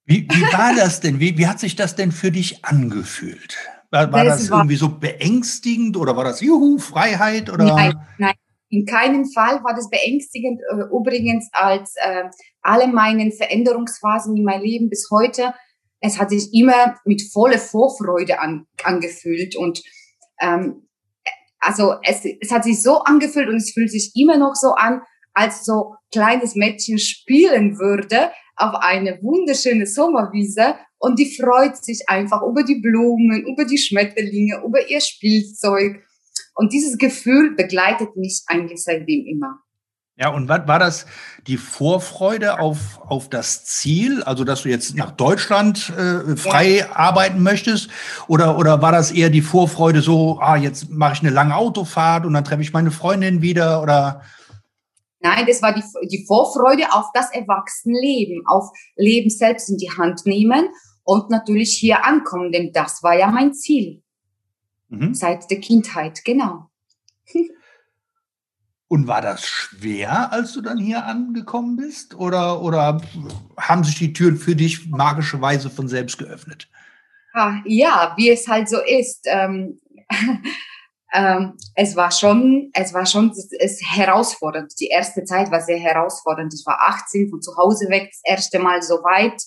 Wie, 0.04 0.26
wie 0.28 0.42
war 0.52 0.74
das 0.74 1.00
denn? 1.00 1.20
Wie, 1.20 1.36
wie 1.36 1.46
hat 1.46 1.60
sich 1.60 1.76
das 1.76 1.96
denn 1.96 2.12
für 2.12 2.30
dich 2.30 2.64
angefühlt? 2.64 3.56
War, 3.90 4.10
war 4.10 4.24
das, 4.24 4.40
das 4.40 4.50
war, 4.50 4.60
irgendwie 4.60 4.76
so 4.76 4.88
beängstigend 4.88 5.96
oder 5.96 6.16
war 6.16 6.24
das 6.24 6.40
Juhu, 6.40 6.78
Freiheit? 6.78 7.50
Oder? 7.50 7.64
Nein, 7.64 7.94
nein, 8.18 8.34
in 8.72 8.86
keinem 8.86 9.26
Fall 9.26 9.62
war 9.62 9.74
das 9.74 9.90
beängstigend. 9.90 10.60
Äh, 10.70 10.84
übrigens, 10.96 11.48
als 11.52 11.94
äh, 11.96 12.24
alle 12.62 12.88
meine 12.88 13.30
Veränderungsphasen 13.30 14.34
in 14.34 14.44
meinem 14.44 14.62
Leben 14.62 14.88
bis 14.88 15.08
heute, 15.10 15.52
es 16.00 16.18
hat 16.18 16.30
sich 16.30 16.52
immer 16.54 16.96
mit 17.04 17.22
voller 17.32 17.58
Vorfreude 17.58 18.40
an, 18.40 18.66
angefühlt 18.82 19.56
und 19.56 19.82
ähm, 20.40 20.88
also 21.60 21.94
es, 22.02 22.24
es 22.40 22.50
hat 22.50 22.64
sich 22.64 22.82
so 22.82 22.98
angefühlt 23.02 23.48
und 23.48 23.56
es 23.56 23.72
fühlt 23.72 23.90
sich 23.90 24.12
immer 24.16 24.36
noch 24.38 24.54
so 24.54 24.72
an, 24.72 25.02
als 25.34 25.64
so 25.64 25.94
kleines 26.10 26.56
Mädchen 26.56 26.98
spielen 26.98 27.78
würde 27.78 28.32
auf 28.56 28.74
eine 28.80 29.22
wunderschöne 29.22 29.86
Sommerwiese 29.86 30.74
und 30.98 31.18
die 31.18 31.34
freut 31.36 31.76
sich 31.76 32.08
einfach 32.08 32.42
über 32.42 32.62
die 32.64 32.80
Blumen, 32.80 33.44
über 33.46 33.64
die 33.64 33.78
Schmetterlinge, 33.78 34.62
über 34.64 34.88
ihr 34.88 35.00
Spielzeug. 35.00 36.02
Und 36.54 36.72
dieses 36.72 36.98
Gefühl 36.98 37.54
begleitet 37.56 38.16
mich 38.16 38.42
eigentlich 38.46 38.82
seitdem 38.82 39.26
immer. 39.26 39.58
Ja, 40.16 40.28
und 40.28 40.46
war, 40.46 40.68
war 40.68 40.78
das 40.78 41.06
die 41.46 41.56
Vorfreude 41.56 42.60
auf, 42.60 43.00
auf 43.00 43.30
das 43.30 43.64
Ziel, 43.64 44.22
also 44.22 44.44
dass 44.44 44.62
du 44.62 44.68
jetzt 44.68 44.94
nach 44.94 45.10
Deutschland 45.12 45.90
äh, 45.90 46.36
frei 46.36 46.78
ja. 46.80 46.92
arbeiten 46.94 47.42
möchtest? 47.42 47.88
Oder, 48.28 48.58
oder 48.58 48.82
war 48.82 48.92
das 48.92 49.10
eher 49.10 49.30
die 49.30 49.40
Vorfreude 49.40 50.02
so, 50.02 50.38
ah, 50.40 50.56
jetzt 50.56 50.90
mache 50.90 51.14
ich 51.14 51.20
eine 51.22 51.30
lange 51.30 51.56
Autofahrt 51.56 52.26
und 52.26 52.34
dann 52.34 52.44
treffe 52.44 52.60
ich 52.62 52.74
meine 52.74 52.90
Freundin 52.90 53.40
wieder? 53.40 53.82
Oder 53.82 54.22
Nein, 55.20 55.46
das 55.46 55.62
war 55.62 55.72
die, 55.72 55.82
die 56.08 56.26
Vorfreude 56.26 56.92
auf 56.92 57.06
das 57.14 57.32
Erwachsenenleben, 57.32 58.42
auf 58.46 58.70
Leben 58.96 59.30
selbst 59.30 59.70
in 59.70 59.78
die 59.78 59.90
Hand 59.90 60.26
nehmen 60.26 60.68
und 61.04 61.30
natürlich 61.30 61.76
hier 61.78 62.04
ankommen, 62.04 62.52
denn 62.52 62.72
das 62.72 63.02
war 63.02 63.16
ja 63.16 63.28
mein 63.28 63.54
Ziel. 63.54 64.02
Mhm. 64.92 65.14
Seit 65.14 65.50
der 65.50 65.58
Kindheit, 65.60 66.24
genau. 66.24 66.70
Und 68.88 69.06
war 69.06 69.22
das 69.22 69.46
schwer, 69.46 70.30
als 70.32 70.52
du 70.52 70.60
dann 70.60 70.76
hier 70.76 71.06
angekommen 71.06 71.76
bist? 71.76 72.14
Oder, 72.14 72.60
oder 72.60 73.00
haben 73.56 73.84
sich 73.84 73.94
die 73.94 74.12
Türen 74.12 74.36
für 74.36 74.54
dich 74.54 74.86
magischerweise 74.90 75.70
von 75.70 75.88
selbst 75.88 76.18
geöffnet? 76.18 76.68
Ah, 77.32 77.62
ja, 77.64 78.12
wie 78.18 78.28
es 78.28 78.46
halt 78.46 78.68
so 78.68 78.76
ist. 78.82 79.24
Ähm, 79.24 79.80
ähm, 81.14 81.54
es 81.74 81.96
war 81.96 82.10
schon, 82.10 82.70
es 82.74 82.92
war 82.92 83.06
schon 83.06 83.30
es, 83.30 83.50
es 83.58 83.80
herausfordernd. 83.82 84.74
Die 84.78 84.88
erste 84.88 85.24
Zeit 85.24 85.50
war 85.50 85.62
sehr 85.62 85.78
herausfordernd. 85.78 86.52
Ich 86.52 86.66
war 86.66 86.78
18, 86.90 87.30
von 87.30 87.40
zu 87.40 87.56
Hause 87.56 87.88
weg, 87.88 88.10
das 88.10 88.20
erste 88.24 88.58
Mal 88.58 88.82
so 88.82 88.96
weit 88.96 89.42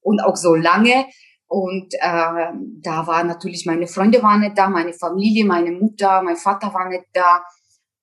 und 0.00 0.20
auch 0.20 0.36
so 0.36 0.54
lange. 0.54 1.04
Und 1.48 1.94
äh, 1.94 2.52
da 2.82 3.06
war 3.06 3.24
natürlich, 3.24 3.64
meine 3.64 3.86
Freunde 3.86 4.22
waren 4.22 4.40
nicht 4.40 4.56
da, 4.56 4.68
meine 4.68 4.92
Familie, 4.92 5.46
meine 5.46 5.72
Mutter, 5.72 6.22
mein 6.22 6.36
Vater 6.36 6.72
war 6.74 6.88
nicht 6.88 7.06
da. 7.14 7.42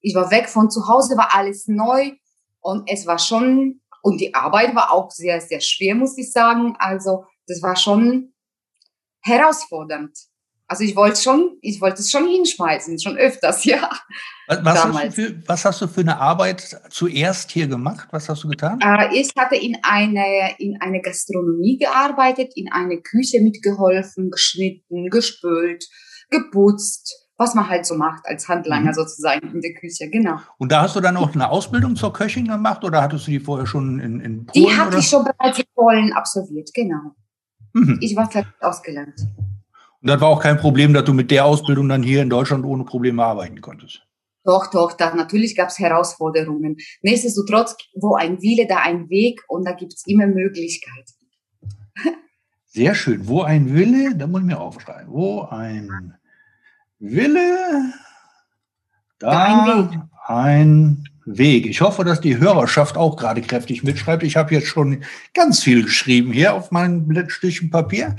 Ich 0.01 0.15
war 0.15 0.31
weg 0.31 0.49
von 0.49 0.69
zu 0.69 0.87
Hause, 0.87 1.15
war 1.15 1.33
alles 1.33 1.67
neu 1.67 2.11
und 2.59 2.89
es 2.89 3.05
war 3.05 3.19
schon, 3.19 3.81
und 4.01 4.19
die 4.19 4.33
Arbeit 4.33 4.75
war 4.75 4.91
auch 4.91 5.11
sehr, 5.11 5.39
sehr 5.41 5.61
schwer, 5.61 5.93
muss 5.93 6.17
ich 6.17 6.31
sagen. 6.31 6.75
Also 6.79 7.25
das 7.47 7.61
war 7.61 7.75
schon 7.75 8.33
herausfordernd. 9.21 10.17
Also 10.67 10.83
ich 10.83 10.95
wollte 10.95 11.21
schon, 11.21 11.57
ich 11.61 11.79
wollte 11.79 12.01
es 12.01 12.09
schon 12.09 12.27
hinschmeißen, 12.27 12.99
schon 12.99 13.17
öfters, 13.17 13.63
ja. 13.65 13.89
Was, 14.47 14.63
was, 14.63 14.85
hast 14.85 15.15
für, 15.15 15.43
was, 15.47 15.65
hast 15.65 15.81
du 15.81 15.87
für, 15.87 16.01
eine 16.01 16.19
Arbeit 16.19 16.81
zuerst 16.89 17.51
hier 17.51 17.67
gemacht? 17.67 18.07
Was 18.11 18.29
hast 18.29 18.43
du 18.43 18.47
getan? 18.47 18.79
Äh, 18.81 19.15
ich 19.15 19.31
hatte 19.37 19.55
in 19.55 19.77
eine, 19.83 20.55
in 20.57 20.79
eine 20.81 21.01
Gastronomie 21.01 21.77
gearbeitet, 21.77 22.53
in 22.55 22.71
eine 22.71 23.01
Küche 23.01 23.41
mitgeholfen, 23.41 24.31
geschnitten, 24.31 25.09
gespült, 25.09 25.85
geputzt, 26.29 27.25
was 27.37 27.53
man 27.53 27.69
halt 27.69 27.85
so 27.85 27.95
macht 27.95 28.25
als 28.25 28.47
Handlanger 28.47 28.91
mhm. 28.91 28.95
sozusagen 28.95 29.51
in 29.53 29.61
der 29.61 29.73
Küche, 29.73 30.09
genau. 30.09 30.39
Und 30.57 30.71
da 30.71 30.81
hast 30.81 30.95
du 30.95 31.01
dann 31.01 31.17
auch 31.17 31.33
eine 31.33 31.49
Ausbildung 31.49 31.95
zur 31.95 32.13
Köchin 32.13 32.47
gemacht 32.47 32.83
oder 32.83 33.01
hattest 33.01 33.27
du 33.27 33.31
die 33.31 33.39
vorher 33.39 33.67
schon 33.67 33.99
in, 33.99 34.19
in 34.19 34.45
Polen? 34.45 34.65
Die 34.65 34.71
hatte 34.71 34.89
oder? 34.89 34.97
ich 34.99 35.07
schon 35.07 35.25
bereits 35.25 35.59
in 35.59 35.65
Polen 35.75 36.13
absolviert, 36.13 36.69
genau. 36.73 37.15
Mhm. 37.73 37.99
Ich 38.01 38.15
war 38.15 38.31
fertig 38.31 38.53
ausgelernt. 38.61 39.19
Und 40.05 40.11
das 40.11 40.21
war 40.21 40.27
auch 40.27 40.39
kein 40.39 40.57
Problem, 40.57 40.93
dass 40.93 41.03
du 41.05 41.15
mit 41.15 41.31
der 41.31 41.45
Ausbildung 41.45 41.89
dann 41.89 42.03
hier 42.03 42.21
in 42.21 42.29
Deutschland 42.29 42.63
ohne 42.63 42.83
Probleme 42.83 43.23
arbeiten 43.23 43.59
konntest. 43.59 44.03
Doch, 44.43 44.69
doch, 44.69 44.93
da, 44.93 45.15
natürlich 45.15 45.55
gab 45.55 45.69
es 45.69 45.79
Herausforderungen. 45.79 46.77
Nichtsdestotrotz, 47.01 47.75
wo 47.95 48.13
ein 48.13 48.39
Wille, 48.39 48.67
da 48.67 48.81
ein 48.83 49.09
Weg 49.09 49.41
und 49.47 49.65
da 49.65 49.71
gibt 49.71 49.95
es 49.95 50.05
immer 50.05 50.27
Möglichkeiten. 50.27 51.11
Sehr 52.67 52.93
schön. 52.93 53.27
Wo 53.27 53.41
ein 53.41 53.73
Wille, 53.73 54.15
da 54.15 54.27
muss 54.27 54.41
ich 54.41 54.45
mir 54.45 54.59
aufschreiben. 54.59 55.11
Wo 55.11 55.41
ein 55.41 56.13
Wille, 56.99 57.91
da, 59.17 59.31
da 59.31 59.43
ein 59.43 59.89
Weg. 59.91 59.99
Ein 60.27 61.03
Weg. 61.25 61.65
Ich 61.65 61.81
hoffe, 61.81 62.03
dass 62.03 62.21
die 62.21 62.37
Hörerschaft 62.37 62.97
auch 62.97 63.17
gerade 63.17 63.41
kräftig 63.41 63.83
mitschreibt. 63.83 64.23
Ich 64.23 64.37
habe 64.37 64.53
jetzt 64.53 64.67
schon 64.67 65.03
ganz 65.33 65.63
viel 65.63 65.83
geschrieben 65.83 66.31
hier 66.31 66.53
auf 66.53 66.71
meinem 66.71 67.29
Stückchen 67.29 67.71
Papier. 67.71 68.15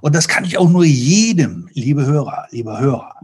Und 0.00 0.14
das 0.14 0.26
kann 0.26 0.44
ich 0.44 0.58
auch 0.58 0.68
nur 0.68 0.84
jedem, 0.84 1.68
liebe 1.72 2.04
Hörer, 2.04 2.48
lieber 2.50 2.80
Hörer, 2.80 3.14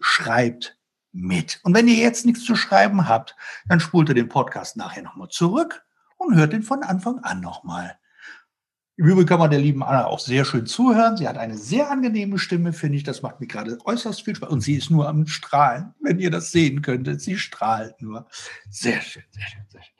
schreibt 0.00 0.78
mit. 1.12 1.60
Und 1.62 1.74
wenn 1.74 1.88
ihr 1.88 1.96
jetzt 1.96 2.24
nichts 2.24 2.44
zu 2.44 2.56
schreiben 2.56 3.06
habt, 3.08 3.36
dann 3.68 3.80
spult 3.80 4.08
ihr 4.08 4.14
den 4.14 4.28
Podcast 4.28 4.76
nachher 4.76 5.02
nochmal 5.02 5.28
zurück 5.28 5.84
und 6.16 6.36
hört 6.36 6.52
den 6.52 6.62
von 6.62 6.82
Anfang 6.82 7.18
an 7.18 7.40
nochmal. 7.40 7.99
Im 9.00 9.06
Übrigen 9.06 9.26
kann 9.26 9.38
man 9.38 9.50
der 9.50 9.60
lieben 9.60 9.82
Anna 9.82 10.04
auch 10.08 10.18
sehr 10.18 10.44
schön 10.44 10.66
zuhören. 10.66 11.16
Sie 11.16 11.26
hat 11.26 11.38
eine 11.38 11.56
sehr 11.56 11.90
angenehme 11.90 12.38
Stimme, 12.38 12.74
finde 12.74 12.98
ich. 12.98 13.02
Das 13.02 13.22
macht 13.22 13.40
mir 13.40 13.46
gerade 13.46 13.78
äußerst 13.82 14.22
viel 14.22 14.36
Spaß. 14.36 14.50
Und 14.50 14.60
sie 14.60 14.74
ist 14.74 14.90
nur 14.90 15.08
am 15.08 15.26
Strahlen, 15.26 15.94
wenn 16.02 16.18
ihr 16.18 16.30
das 16.30 16.52
sehen 16.52 16.82
könntet. 16.82 17.22
Sie 17.22 17.38
strahlt 17.38 18.02
nur. 18.02 18.26
Sehr 18.68 19.00
schön, 19.00 19.22
sehr 19.30 19.46
schön, 19.46 19.62
sehr 19.68 19.82
schön. 19.82 19.94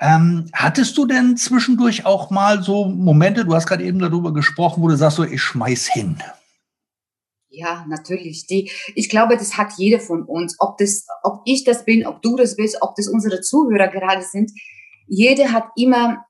Ähm, 0.00 0.50
hattest 0.52 0.98
du 0.98 1.06
denn 1.06 1.36
zwischendurch 1.36 2.04
auch 2.04 2.30
mal 2.30 2.64
so 2.64 2.86
Momente, 2.86 3.44
du 3.44 3.54
hast 3.54 3.68
gerade 3.68 3.84
eben 3.84 4.00
darüber 4.00 4.34
gesprochen, 4.34 4.82
wo 4.82 4.88
du 4.88 4.96
sagst, 4.96 5.18
so, 5.18 5.22
ich 5.22 5.40
schmeiß 5.40 5.86
hin? 5.86 6.20
Ja, 7.48 7.86
natürlich. 7.88 8.48
Die, 8.48 8.72
ich 8.96 9.08
glaube, 9.08 9.36
das 9.36 9.56
hat 9.56 9.74
jeder 9.76 10.00
von 10.00 10.24
uns. 10.24 10.56
Ob 10.58 10.78
das, 10.78 11.06
ob 11.22 11.42
ich 11.44 11.62
das 11.62 11.84
bin, 11.84 12.08
ob 12.08 12.22
du 12.22 12.34
das 12.34 12.56
bist, 12.56 12.78
ob 12.80 12.96
das 12.96 13.06
unsere 13.06 13.40
Zuhörer 13.40 13.86
gerade 13.86 14.22
sind. 14.22 14.50
Jeder 15.06 15.52
hat 15.52 15.66
immer 15.76 16.24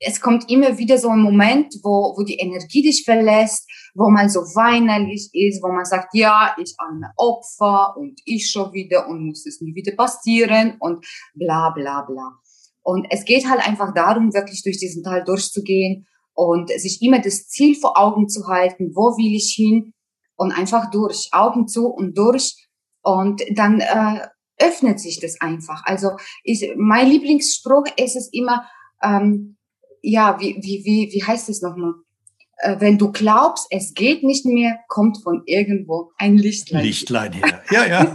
es 0.00 0.20
kommt 0.20 0.50
immer 0.50 0.78
wieder 0.78 0.98
so 0.98 1.08
ein 1.08 1.20
Moment, 1.20 1.74
wo, 1.82 2.14
wo 2.16 2.22
die 2.22 2.36
Energie 2.36 2.82
dich 2.82 3.04
verlässt, 3.04 3.68
wo 3.94 4.10
man 4.10 4.28
so 4.28 4.40
weinerlich 4.40 5.28
ist, 5.32 5.62
wo 5.62 5.72
man 5.72 5.84
sagt, 5.84 6.14
ja, 6.14 6.54
ich 6.62 6.74
arme 6.78 7.10
Opfer 7.16 7.96
und 7.96 8.20
ich 8.24 8.50
schon 8.50 8.72
wieder 8.72 9.08
und 9.08 9.26
muss 9.26 9.44
es 9.46 9.60
nie 9.60 9.74
wieder 9.74 9.96
passieren 9.96 10.76
und 10.78 11.04
bla 11.34 11.70
bla 11.70 12.02
bla. 12.02 12.38
Und 12.82 13.06
es 13.10 13.24
geht 13.24 13.48
halt 13.48 13.66
einfach 13.66 13.92
darum, 13.92 14.32
wirklich 14.32 14.62
durch 14.62 14.78
diesen 14.78 15.02
Teil 15.02 15.24
durchzugehen 15.24 16.06
und 16.32 16.70
sich 16.70 17.02
immer 17.02 17.20
das 17.20 17.48
Ziel 17.48 17.74
vor 17.74 17.98
Augen 17.98 18.28
zu 18.28 18.46
halten, 18.46 18.92
wo 18.94 19.16
will 19.16 19.34
ich 19.34 19.54
hin 19.56 19.92
und 20.36 20.52
einfach 20.52 20.90
durch, 20.90 21.28
Augen 21.32 21.66
zu 21.66 21.88
und 21.88 22.16
durch 22.16 22.54
und 23.02 23.42
dann 23.54 23.80
äh, 23.80 24.26
öffnet 24.58 25.00
sich 25.00 25.20
das 25.20 25.40
einfach. 25.40 25.82
Also 25.84 26.12
ich, 26.44 26.72
mein 26.76 27.08
Lieblingsspruch 27.08 27.84
ist 27.96 28.16
es 28.16 28.30
immer, 28.32 28.64
ähm, 29.02 29.57
ja, 30.02 30.38
wie, 30.40 30.56
wie, 30.60 30.84
wie, 30.84 31.10
wie 31.12 31.24
heißt 31.24 31.48
es 31.48 31.62
nochmal? 31.62 31.94
Äh, 32.58 32.76
wenn 32.80 32.98
du 32.98 33.12
glaubst, 33.12 33.66
es 33.70 33.94
geht 33.94 34.22
nicht 34.22 34.44
mehr, 34.44 34.78
kommt 34.88 35.22
von 35.22 35.42
irgendwo 35.46 36.12
ein 36.18 36.36
Lichtlein. 36.36 36.84
Lichtlein 36.84 37.32
her. 37.32 37.62
Ja, 37.70 37.86
ja. 37.86 38.14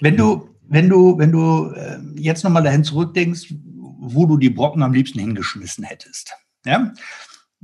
wenn 0.00 0.16
du, 0.16 0.48
wenn 0.68 0.88
du, 0.88 1.18
wenn 1.18 1.32
du 1.32 1.72
äh, 1.74 1.98
jetzt 2.16 2.44
nochmal 2.44 2.62
dahin 2.62 2.84
zurückdenkst, 2.84 3.54
wo 3.76 4.26
du 4.26 4.36
die 4.36 4.50
Brocken 4.50 4.82
am 4.82 4.92
liebsten 4.92 5.18
hingeschmissen 5.18 5.84
hättest, 5.84 6.32
ja, 6.64 6.92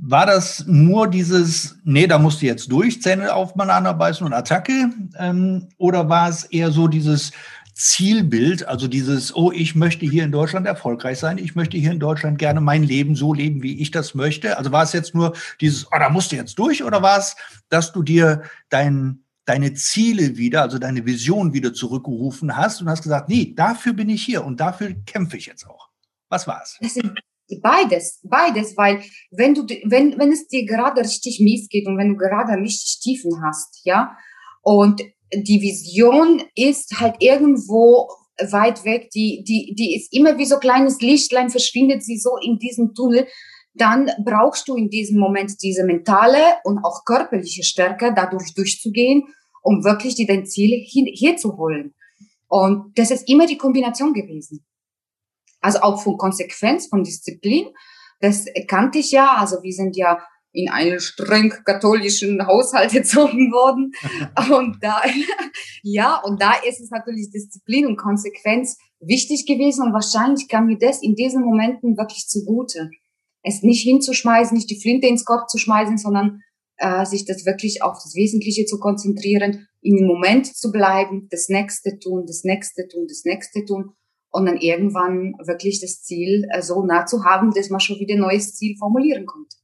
war 0.03 0.25
das 0.25 0.65
nur 0.67 1.07
dieses, 1.07 1.77
nee, 1.83 2.07
da 2.07 2.17
musst 2.17 2.41
du 2.41 2.47
jetzt 2.47 2.71
durch, 2.71 3.01
Zähne 3.01 3.33
aufeinander 3.35 3.93
beißen 3.93 4.25
und 4.25 4.33
Attacke? 4.33 4.89
Ähm, 5.17 5.69
oder 5.77 6.09
war 6.09 6.27
es 6.27 6.43
eher 6.45 6.71
so 6.71 6.87
dieses, 6.87 7.31
Zielbild, 7.73 8.67
also 8.67 8.87
dieses, 8.87 9.35
oh, 9.35 9.51
ich 9.51 9.75
möchte 9.75 10.05
hier 10.05 10.23
in 10.23 10.31
Deutschland 10.31 10.67
erfolgreich 10.67 11.19
sein, 11.19 11.37
ich 11.37 11.55
möchte 11.55 11.77
hier 11.77 11.91
in 11.91 11.99
Deutschland 11.99 12.37
gerne 12.37 12.61
mein 12.61 12.83
Leben 12.83 13.15
so 13.15 13.33
leben, 13.33 13.63
wie 13.63 13.81
ich 13.81 13.91
das 13.91 14.13
möchte. 14.13 14.57
Also 14.57 14.71
war 14.71 14.83
es 14.83 14.93
jetzt 14.93 15.15
nur 15.15 15.33
dieses, 15.61 15.87
oh, 15.87 15.97
da 15.97 16.09
musst 16.09 16.31
du 16.31 16.35
jetzt 16.35 16.59
durch, 16.59 16.83
oder 16.83 17.01
war 17.01 17.17
es, 17.17 17.35
dass 17.69 17.91
du 17.91 18.03
dir 18.03 18.43
dein, 18.69 19.23
deine 19.45 19.73
Ziele 19.73 20.37
wieder, 20.37 20.61
also 20.61 20.79
deine 20.79 21.05
Vision 21.05 21.53
wieder 21.53 21.73
zurückgerufen 21.73 22.55
hast 22.55 22.81
und 22.81 22.89
hast 22.89 23.03
gesagt, 23.03 23.29
nee, 23.29 23.53
dafür 23.55 23.93
bin 23.93 24.09
ich 24.09 24.23
hier 24.23 24.43
und 24.43 24.59
dafür 24.59 24.93
kämpfe 25.05 25.37
ich 25.37 25.45
jetzt 25.45 25.65
auch. 25.67 25.89
Was 26.29 26.47
war 26.47 26.61
es? 26.63 26.77
Beides, 27.61 28.21
beides, 28.23 28.77
weil 28.77 29.03
wenn 29.31 29.53
du, 29.53 29.63
wenn, 29.83 30.17
wenn 30.17 30.31
es 30.31 30.47
dir 30.47 30.65
gerade 30.65 31.01
richtig 31.01 31.41
mies 31.41 31.67
geht 31.67 31.85
und 31.85 31.97
wenn 31.97 32.09
du 32.09 32.15
gerade 32.15 32.53
richtig 32.53 32.99
Tiefen 33.01 33.43
hast, 33.43 33.81
ja, 33.83 34.15
und 34.61 35.01
die 35.33 35.61
Vision 35.61 36.43
ist 36.55 36.99
halt 36.99 37.15
irgendwo 37.19 38.09
weit 38.49 38.83
weg, 38.85 39.09
die, 39.11 39.43
die, 39.47 39.75
die 39.75 39.95
ist 39.95 40.13
immer 40.13 40.37
wie 40.37 40.45
so 40.45 40.57
kleines 40.57 40.99
Lichtlein, 41.01 41.49
verschwindet 41.49 42.03
sie 42.03 42.17
so 42.17 42.37
in 42.41 42.57
diesem 42.57 42.93
Tunnel, 42.93 43.27
dann 43.73 44.09
brauchst 44.25 44.67
du 44.67 44.75
in 44.75 44.89
diesem 44.89 45.19
Moment 45.19 45.61
diese 45.61 45.83
mentale 45.83 46.57
und 46.63 46.83
auch 46.83 47.05
körperliche 47.05 47.63
Stärke, 47.63 48.13
dadurch 48.15 48.53
durchzugehen, 48.53 49.23
um 49.61 49.83
wirklich 49.83 50.15
die 50.15 50.25
dein 50.25 50.45
Ziel 50.45 50.83
hin, 50.85 51.07
hier 51.13 51.37
zu 51.37 51.57
holen. 51.57 51.93
Und 52.47 52.97
das 52.97 53.11
ist 53.11 53.29
immer 53.29 53.45
die 53.45 53.57
Kombination 53.57 54.13
gewesen. 54.13 54.65
Also 55.61 55.79
auch 55.81 56.01
von 56.01 56.17
Konsequenz, 56.17 56.87
von 56.87 57.03
Disziplin. 57.03 57.67
Das 58.19 58.45
kannte 58.67 58.99
ich 58.99 59.11
ja. 59.11 59.35
Also 59.37 59.63
wir 59.63 59.71
sind 59.71 59.95
ja 59.95 60.19
in 60.53 60.69
einen 60.69 60.99
streng 60.99 61.53
katholischen 61.65 62.45
Haushalt 62.45 62.93
erzogen 62.95 63.51
worden. 63.51 63.91
und 64.57 64.77
da, 64.81 65.01
ja, 65.83 66.21
und 66.23 66.41
da 66.41 66.53
ist 66.67 66.81
es 66.81 66.89
natürlich 66.89 67.29
Disziplin 67.31 67.85
und 67.87 67.97
Konsequenz 67.97 68.77
wichtig 68.99 69.45
gewesen. 69.45 69.85
Und 69.85 69.93
wahrscheinlich 69.93 70.47
kam 70.47 70.65
mir 70.65 70.77
das 70.77 71.01
in 71.01 71.15
diesen 71.15 71.43
Momenten 71.43 71.97
wirklich 71.97 72.27
zugute. 72.27 72.89
Es 73.43 73.63
nicht 73.63 73.83
hinzuschmeißen, 73.83 74.55
nicht 74.55 74.69
die 74.69 74.79
Flinte 74.79 75.07
ins 75.07 75.25
Korb 75.25 75.49
zu 75.49 75.57
schmeißen, 75.57 75.97
sondern 75.97 76.41
äh, 76.77 77.05
sich 77.05 77.25
das 77.25 77.45
wirklich 77.45 77.81
auf 77.81 77.95
das 78.03 78.13
Wesentliche 78.15 78.65
zu 78.65 78.79
konzentrieren, 78.79 79.67
in 79.81 79.97
dem 79.97 80.05
Moment 80.05 80.45
zu 80.45 80.71
bleiben, 80.71 81.27
das 81.31 81.49
nächste 81.49 81.97
tun, 81.97 82.25
das 82.27 82.43
nächste 82.43 82.87
tun, 82.87 83.05
das 83.07 83.23
nächste 83.25 83.65
tun 83.65 83.93
und 84.31 84.45
dann 84.45 84.57
irgendwann 84.57 85.33
wirklich 85.45 85.81
das 85.81 86.01
Ziel 86.01 86.47
äh, 86.51 86.61
so 86.61 86.83
nah 86.85 87.05
zu 87.05 87.23
haben, 87.23 87.51
dass 87.51 87.69
man 87.69 87.79
schon 87.79 87.99
wieder 87.99 88.15
ein 88.15 88.21
neues 88.21 88.55
Ziel 88.55 88.75
formulieren 88.77 89.25
konnte. 89.25 89.57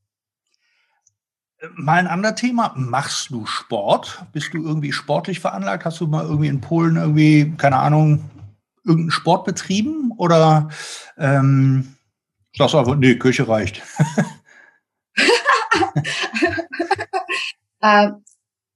Mal 1.76 2.00
ein 2.00 2.08
anderes 2.08 2.36
Thema. 2.36 2.74
Machst 2.76 3.32
du 3.32 3.46
Sport? 3.46 4.24
Bist 4.32 4.54
du 4.54 4.64
irgendwie 4.64 4.92
sportlich 4.92 5.40
veranlagt? 5.40 5.86
Hast 5.86 6.00
du 6.00 6.08
mal 6.08 6.26
irgendwie 6.26 6.48
in 6.48 6.62
Polen 6.62 6.98
irgendwie, 6.98 7.54
keine 7.58 7.78
Ahnung, 7.78 8.30
irgendeinen 8.84 9.12
Sport 9.12 9.46
betrieben? 9.46 10.12
Oder 10.18 10.70
ähm, 11.18 11.96
sagst 12.56 12.76
du 12.76 12.78
einfach, 12.78 12.96
nee, 12.96 13.16
Kirche 13.16 13.48
reicht? 13.48 13.82
äh, 17.82 18.10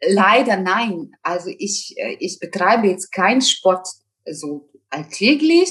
leider 0.08 0.58
nein. 0.58 1.12
Also 1.22 1.52
ich, 1.56 1.96
äh, 1.98 2.18
ich 2.20 2.40
betreibe 2.40 2.88
jetzt 2.88 3.12
keinen 3.12 3.42
Sport 3.42 3.88
so 4.26 4.72
alltäglich. 4.90 5.70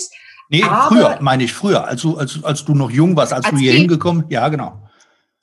Nee, 0.49 0.62
früher, 0.62 1.19
meine 1.21 1.45
ich 1.45 1.52
früher, 1.52 1.87
als 1.87 2.02
du, 2.02 2.17
als, 2.17 2.43
als 2.45 2.64
du 2.64 2.75
noch 2.75 2.90
jung 2.90 3.17
warst, 3.17 3.33
als, 3.33 3.47
als 3.47 3.55
du 3.55 3.61
hier 3.61 3.73
hingekommen, 3.73 4.26
ja, 4.29 4.49
genau. 4.49 4.88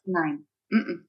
Nein. 0.05 0.45
Mm 0.69 0.77
-mm. 0.77 1.06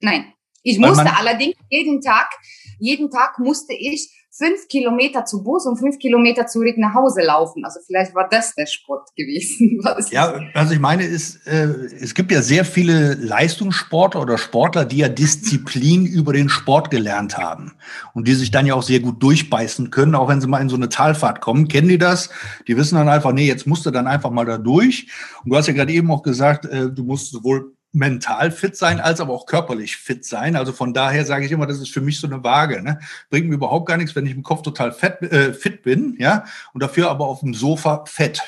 Nein. 0.00 0.32
Ich 0.62 0.78
musste 0.78 1.16
allerdings 1.16 1.56
jeden 1.70 2.00
Tag, 2.00 2.30
jeden 2.78 3.10
Tag 3.10 3.38
musste 3.38 3.72
ich 3.74 4.10
fünf 4.38 4.68
Kilometer 4.68 5.24
zu 5.24 5.42
Bus 5.42 5.66
und 5.66 5.78
fünf 5.78 5.98
Kilometer 5.98 6.46
zurück 6.46 6.76
nach 6.76 6.94
Hause 6.94 7.22
laufen. 7.22 7.64
Also 7.64 7.80
vielleicht 7.84 8.14
war 8.14 8.28
das 8.30 8.54
der 8.54 8.66
Sport 8.66 9.08
gewesen. 9.16 9.80
ja, 10.10 10.40
was 10.54 10.70
ich 10.70 10.78
meine 10.78 11.04
ist, 11.04 11.46
äh, 11.46 11.66
es 12.00 12.14
gibt 12.14 12.30
ja 12.30 12.40
sehr 12.40 12.64
viele 12.64 13.14
Leistungssportler 13.14 14.20
oder 14.20 14.38
Sportler, 14.38 14.84
die 14.84 14.98
ja 14.98 15.08
Disziplin 15.08 16.06
über 16.06 16.32
den 16.32 16.48
Sport 16.48 16.90
gelernt 16.90 17.36
haben 17.36 17.72
und 18.14 18.28
die 18.28 18.34
sich 18.34 18.50
dann 18.50 18.66
ja 18.66 18.74
auch 18.74 18.82
sehr 18.82 19.00
gut 19.00 19.22
durchbeißen 19.22 19.90
können, 19.90 20.14
auch 20.14 20.28
wenn 20.28 20.40
sie 20.40 20.46
mal 20.46 20.60
in 20.60 20.68
so 20.68 20.76
eine 20.76 20.88
Talfahrt 20.88 21.40
kommen. 21.40 21.66
Kennen 21.66 21.88
die 21.88 21.98
das? 21.98 22.30
Die 22.68 22.76
wissen 22.76 22.94
dann 22.94 23.08
einfach, 23.08 23.32
nee, 23.32 23.46
jetzt 23.46 23.66
musst 23.66 23.86
du 23.86 23.90
dann 23.90 24.06
einfach 24.06 24.30
mal 24.30 24.44
da 24.44 24.58
durch. 24.58 25.08
Und 25.42 25.50
du 25.50 25.56
hast 25.56 25.66
ja 25.66 25.72
gerade 25.72 25.92
eben 25.92 26.10
auch 26.12 26.22
gesagt, 26.22 26.64
äh, 26.66 26.90
du 26.90 27.02
musst 27.02 27.32
sowohl 27.32 27.72
mental 27.98 28.50
fit 28.50 28.76
sein, 28.76 29.00
als 29.00 29.20
aber 29.20 29.34
auch 29.34 29.46
körperlich 29.46 29.96
fit 29.96 30.24
sein. 30.24 30.56
Also 30.56 30.72
von 30.72 30.94
daher 30.94 31.26
sage 31.26 31.44
ich 31.44 31.52
immer, 31.52 31.66
das 31.66 31.78
ist 31.78 31.90
für 31.90 32.00
mich 32.00 32.20
so 32.20 32.26
eine 32.26 32.42
Waage. 32.42 32.82
Ne? 32.82 32.98
Bringt 33.30 33.48
mir 33.48 33.56
überhaupt 33.56 33.86
gar 33.86 33.96
nichts, 33.96 34.14
wenn 34.16 34.26
ich 34.26 34.34
im 34.34 34.42
Kopf 34.42 34.62
total 34.62 34.92
fett, 34.92 35.20
äh, 35.22 35.52
fit 35.52 35.82
bin, 35.82 36.16
ja, 36.18 36.44
und 36.72 36.82
dafür 36.82 37.10
aber 37.10 37.26
auf 37.26 37.40
dem 37.40 37.54
Sofa 37.54 38.04
fett. 38.06 38.40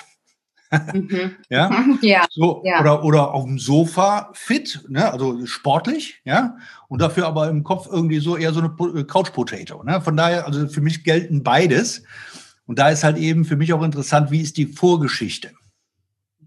mhm. 0.70 1.36
ja? 1.50 1.84
ja. 2.00 2.26
So, 2.30 2.62
ja. 2.64 2.80
Oder, 2.80 3.04
oder 3.04 3.34
auf 3.34 3.44
dem 3.44 3.58
Sofa 3.58 4.30
fit, 4.32 4.80
ne? 4.88 5.12
also 5.12 5.44
sportlich, 5.46 6.20
ja, 6.24 6.56
und 6.88 7.02
dafür 7.02 7.26
aber 7.26 7.48
im 7.48 7.64
Kopf 7.64 7.88
irgendwie 7.90 8.20
so 8.20 8.36
eher 8.36 8.52
so 8.52 8.60
eine 8.60 9.04
Couch 9.04 9.32
Potato. 9.32 9.82
Ne? 9.82 10.00
Von 10.00 10.16
daher, 10.16 10.46
also 10.46 10.68
für 10.68 10.80
mich 10.80 11.04
gelten 11.04 11.42
beides. 11.42 12.02
Und 12.66 12.78
da 12.78 12.90
ist 12.90 13.02
halt 13.02 13.16
eben 13.16 13.44
für 13.44 13.56
mich 13.56 13.72
auch 13.72 13.82
interessant, 13.82 14.30
wie 14.30 14.40
ist 14.40 14.56
die 14.56 14.66
Vorgeschichte? 14.66 15.50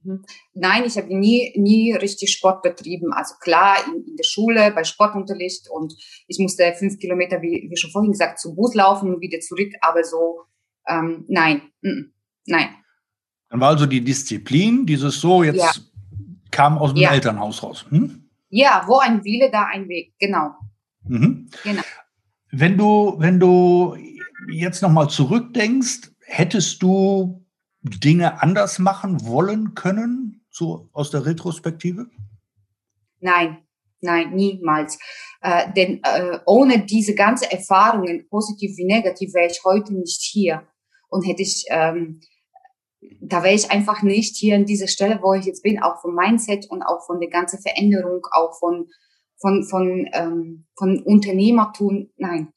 Mhm. 0.03 0.23
Nein, 0.53 0.83
ich 0.85 0.97
habe 0.97 1.15
nie, 1.15 1.53
nie 1.55 1.93
richtig 1.93 2.31
Sport 2.31 2.61
betrieben. 2.61 3.13
Also 3.13 3.35
klar, 3.39 3.77
in, 3.87 4.05
in, 4.05 4.15
der 4.15 4.23
Schule, 4.23 4.71
bei 4.71 4.83
Sportunterricht 4.83 5.69
und 5.69 5.93
ich 6.27 6.39
musste 6.39 6.73
fünf 6.77 6.97
Kilometer, 6.99 7.41
wie, 7.41 7.67
wie 7.69 7.77
schon 7.77 7.91
vorhin 7.91 8.11
gesagt, 8.11 8.39
zu 8.39 8.55
Bus 8.55 8.75
laufen 8.75 9.13
und 9.13 9.21
wieder 9.21 9.39
zurück, 9.39 9.71
aber 9.81 10.03
so, 10.03 10.41
ähm, 10.87 11.25
nein, 11.27 11.61
n 11.81 12.13
nein. 12.45 12.69
Dann 13.49 13.59
war 13.59 13.69
also 13.69 13.85
die 13.85 14.03
Disziplin, 14.03 14.85
dieses 14.85 15.21
so, 15.21 15.43
jetzt 15.43 15.59
ja. 15.59 15.71
kam 16.51 16.77
aus 16.77 16.93
dem 16.93 17.03
ja. 17.03 17.11
Elternhaus 17.11 17.61
raus. 17.63 17.85
Hm? 17.89 18.29
Ja, 18.49 18.83
wo 18.87 18.97
ein 18.99 19.23
Wille, 19.23 19.49
da 19.51 19.65
ein 19.65 19.87
Weg, 19.87 20.13
genau. 20.19 20.51
Mhm. 21.03 21.49
genau. 21.63 21.81
Wenn 22.51 22.77
du, 22.77 23.15
wenn 23.17 23.39
du 23.39 23.95
jetzt 24.51 24.81
nochmal 24.81 25.09
zurückdenkst, 25.09 26.11
hättest 26.25 26.81
du 26.83 27.42
Dinge 27.83 28.41
anders 28.41 28.79
machen 28.79 29.25
wollen 29.25 29.75
können, 29.75 30.45
so 30.49 30.89
aus 30.93 31.11
der 31.11 31.25
Retrospektive? 31.25 32.07
Nein, 33.19 33.57
nein, 34.01 34.33
niemals. 34.33 34.97
Äh, 35.41 35.71
denn 35.73 36.01
äh, 36.03 36.39
ohne 36.45 36.85
diese 36.85 37.15
ganzen 37.15 37.51
Erfahrungen, 37.51 38.27
positiv 38.29 38.77
wie 38.77 38.85
negativ, 38.85 39.33
wäre 39.33 39.51
ich 39.51 39.61
heute 39.65 39.93
nicht 39.93 40.21
hier. 40.21 40.63
Und 41.09 41.27
hätte 41.27 41.41
ich, 41.41 41.65
ähm, 41.69 42.21
da 43.19 43.43
wäre 43.43 43.55
ich 43.55 43.69
einfach 43.69 44.01
nicht 44.01 44.37
hier 44.37 44.55
an 44.55 44.65
dieser 44.65 44.87
Stelle, 44.87 45.19
wo 45.21 45.33
ich 45.33 45.45
jetzt 45.45 45.63
bin, 45.63 45.81
auch 45.83 46.01
vom 46.01 46.15
Mindset 46.15 46.69
und 46.69 46.81
auch 46.83 47.05
von 47.05 47.19
der 47.19 47.29
ganzen 47.29 47.61
Veränderung, 47.61 48.25
auch 48.31 48.57
von, 48.57 48.87
von, 49.39 49.63
von, 49.65 50.09
ähm, 50.13 50.65
von 50.77 51.03
Unternehmertum. 51.03 52.09
Nein, 52.17 52.53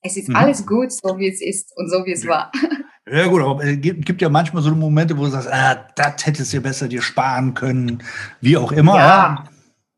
es 0.00 0.16
ist 0.16 0.28
mhm. 0.28 0.36
alles 0.36 0.66
gut, 0.66 0.92
so 0.92 1.18
wie 1.18 1.28
es 1.28 1.42
ist 1.42 1.76
und 1.76 1.90
so 1.90 2.04
wie 2.06 2.12
es 2.12 2.26
war. 2.26 2.50
Ja 3.10 3.26
gut, 3.26 3.42
aber 3.42 3.62
es 3.62 3.80
gibt, 3.80 4.06
gibt 4.06 4.22
ja 4.22 4.30
manchmal 4.30 4.62
so 4.62 4.74
Momente, 4.74 5.16
wo 5.16 5.24
du 5.24 5.30
sagst, 5.30 5.52
ah, 5.52 5.86
das 5.94 6.24
hättest 6.24 6.52
du 6.54 6.60
besser 6.60 6.88
dir 6.88 7.02
sparen 7.02 7.52
können, 7.52 8.02
wie 8.40 8.56
auch 8.56 8.72
immer. 8.72 8.96
Ja, 8.96 9.44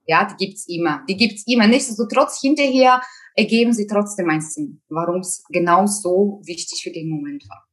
ja 0.07 0.27
die 0.27 0.47
gibt's 0.47 0.66
immer. 0.69 1.03
Die 1.09 1.16
gibt's 1.16 1.45
immer. 1.47 1.69
Nichtsdestotrotz 1.69 2.40
hinterher 2.40 3.01
ergeben 3.37 3.73
sie 3.73 3.87
trotzdem 3.87 4.29
einen 4.29 4.40
Sinn, 4.40 4.81
warum 4.88 5.21
es 5.21 5.45
genau 5.51 5.87
so 5.87 6.40
wichtig 6.45 6.81
für 6.83 6.90
den 6.90 7.09
Moment 7.09 7.49
war. 7.49 7.66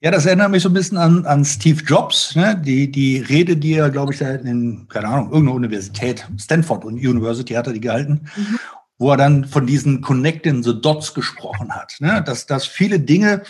Ja, 0.00 0.10
das 0.10 0.26
erinnert 0.26 0.50
mich 0.50 0.62
so 0.62 0.68
ein 0.68 0.74
bisschen 0.74 0.98
an, 0.98 1.24
an 1.24 1.44
Steve 1.44 1.82
Jobs, 1.82 2.36
ne? 2.36 2.60
die, 2.60 2.90
die 2.90 3.18
Rede, 3.18 3.56
die 3.56 3.74
er, 3.74 3.90
glaube 3.90 4.12
ich, 4.12 4.20
in, 4.20 4.86
keine 4.88 5.08
Ahnung, 5.08 5.30
irgendeiner 5.30 5.56
Universität, 5.56 6.28
Stanford 6.36 6.84
University 6.84 7.54
hat 7.54 7.66
er 7.66 7.72
die 7.72 7.80
gehalten, 7.80 8.28
mhm. 8.36 8.58
wo 8.98 9.10
er 9.10 9.16
dann 9.16 9.46
von 9.46 9.66
diesen 9.66 10.02
Connecting 10.02 10.62
the 10.62 10.78
Dots 10.80 11.14
gesprochen 11.14 11.74
hat. 11.74 11.96
Ne? 12.00 12.22
Dass, 12.26 12.46
dass 12.46 12.66
viele 12.66 13.00
Dinge, 13.00 13.42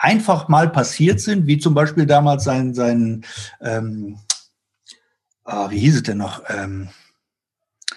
einfach 0.00 0.48
mal 0.48 0.70
passiert 0.70 1.20
sind, 1.20 1.46
wie 1.46 1.58
zum 1.58 1.74
Beispiel 1.74 2.06
damals 2.06 2.44
sein, 2.44 2.74
sein 2.74 3.24
ähm, 3.60 4.18
oh, 5.44 5.70
wie 5.70 5.78
hieß 5.78 5.96
es 5.96 6.02
denn 6.02 6.18
noch? 6.18 6.42
Ähm, 6.48 6.88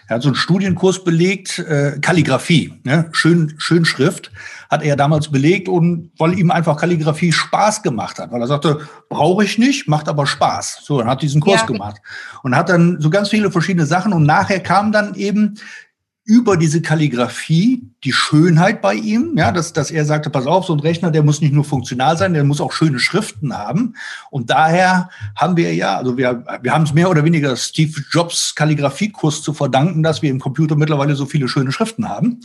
er 0.07 0.15
hat 0.15 0.21
so 0.21 0.29
einen 0.29 0.35
Studienkurs 0.35 1.05
belegt, 1.05 1.59
äh, 1.59 1.97
Kalligrafie, 2.01 2.73
ne? 2.83 3.09
Schön, 3.13 3.53
Schönschrift, 3.57 4.31
hat 4.69 4.83
er 4.83 4.97
damals 4.97 5.31
belegt 5.31 5.69
und 5.69 6.11
weil 6.17 6.37
ihm 6.37 6.51
einfach 6.51 6.75
Kalligrafie 6.75 7.31
Spaß 7.31 7.83
gemacht 7.83 8.19
hat, 8.19 8.31
weil 8.31 8.41
er 8.41 8.47
sagte, 8.47 8.81
brauche 9.07 9.45
ich 9.45 9.57
nicht, 9.57 9.87
macht 9.87 10.09
aber 10.09 10.27
Spaß. 10.27 10.81
So, 10.83 10.97
dann 10.99 11.07
hat 11.07 11.21
diesen 11.21 11.39
Kurs 11.39 11.61
ja. 11.61 11.67
gemacht 11.67 12.01
und 12.43 12.55
hat 12.55 12.67
dann 12.67 12.99
so 12.99 13.09
ganz 13.09 13.29
viele 13.29 13.49
verschiedene 13.49 13.85
Sachen 13.85 14.11
und 14.11 14.23
nachher 14.23 14.59
kam 14.59 14.91
dann 14.91 15.15
eben 15.15 15.55
über 16.25 16.55
diese 16.55 16.81
Kalligrafie 16.81 17.89
die 18.03 18.13
Schönheit 18.13 18.81
bei 18.81 18.93
ihm, 18.93 19.33
ja, 19.37 19.51
dass, 19.51 19.73
dass 19.73 19.91
er 19.91 20.05
sagte, 20.05 20.29
pass 20.29 20.47
auf, 20.47 20.65
so 20.65 20.73
ein 20.73 20.79
Rechner, 20.79 21.11
der 21.11 21.21
muss 21.21 21.41
nicht 21.41 21.53
nur 21.53 21.65
funktional 21.65 22.17
sein, 22.17 22.33
der 22.33 22.45
muss 22.45 22.61
auch 22.61 22.71
schöne 22.71 22.99
Schriften 22.99 23.57
haben. 23.57 23.95
Und 24.29 24.49
daher 24.49 25.09
haben 25.35 25.57
wir 25.57 25.73
ja, 25.73 25.97
also 25.97 26.17
wir, 26.17 26.45
wir 26.61 26.73
haben 26.73 26.83
es 26.83 26.93
mehr 26.93 27.09
oder 27.09 27.25
weniger 27.25 27.55
Steve 27.57 28.01
Jobs 28.09 28.55
Kalligrafiekurs 28.55 29.41
zu 29.41 29.53
verdanken, 29.53 30.01
dass 30.01 30.21
wir 30.21 30.29
im 30.29 30.39
Computer 30.39 30.77
mittlerweile 30.77 31.15
so 31.15 31.25
viele 31.25 31.49
schöne 31.49 31.73
Schriften 31.73 32.07
haben. 32.07 32.39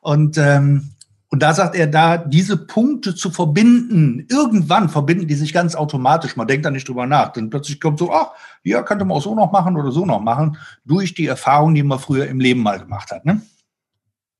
Und 0.00 0.38
ähm, 0.38 0.90
und 1.30 1.42
da 1.42 1.52
sagt 1.52 1.74
er, 1.76 1.86
da 1.86 2.16
diese 2.16 2.56
Punkte 2.56 3.14
zu 3.14 3.30
verbinden, 3.30 4.26
irgendwann 4.30 4.88
verbinden 4.88 5.26
die 5.26 5.34
sich 5.34 5.52
ganz 5.52 5.74
automatisch. 5.74 6.36
Man 6.36 6.46
denkt 6.46 6.64
da 6.64 6.70
nicht 6.70 6.88
drüber 6.88 7.06
nach. 7.06 7.32
Dann 7.32 7.50
plötzlich 7.50 7.80
kommt 7.80 7.98
so, 7.98 8.10
ach, 8.12 8.32
ja, 8.64 8.82
könnte 8.82 9.04
man 9.04 9.18
auch 9.18 9.22
so 9.22 9.34
noch 9.34 9.52
machen 9.52 9.76
oder 9.76 9.90
so 9.90 10.06
noch 10.06 10.20
machen, 10.20 10.56
durch 10.86 11.14
die 11.14 11.26
Erfahrung, 11.26 11.74
die 11.74 11.82
man 11.82 11.98
früher 11.98 12.26
im 12.26 12.40
Leben 12.40 12.62
mal 12.62 12.78
gemacht 12.78 13.10
hat. 13.10 13.26
Ne? 13.26 13.42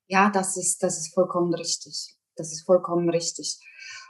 Ja, 0.06 0.30
das 0.30 0.56
ist, 0.56 0.82
das 0.82 0.96
ist 0.96 1.12
vollkommen 1.12 1.52
richtig. 1.52 2.14
Das 2.36 2.52
ist 2.52 2.64
vollkommen 2.64 3.10
richtig. 3.10 3.60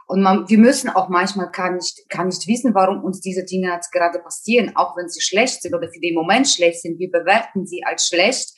Und 0.07 0.23
man, 0.23 0.49
wir 0.49 0.59
müssen 0.59 0.88
auch 0.88 1.09
manchmal 1.09 1.51
gar 1.51 1.73
nicht, 1.73 2.09
gar 2.09 2.25
nicht 2.25 2.47
wissen, 2.47 2.75
warum 2.75 3.03
uns 3.03 3.21
diese 3.21 3.45
Dinge 3.45 3.73
jetzt 3.73 3.91
gerade 3.91 4.21
passieren, 4.21 4.77
auch 4.77 4.97
wenn 4.97 5.09
sie 5.09 5.21
schlecht 5.21 5.62
sind 5.62 5.75
oder 5.75 5.91
für 5.93 6.01
den 6.01 6.14
Moment 6.14 6.49
schlecht 6.49 6.81
sind. 6.81 6.99
Wir 6.99 7.11
bewerten 7.11 7.67
sie 7.67 7.83
als 7.85 8.07
schlecht. 8.07 8.55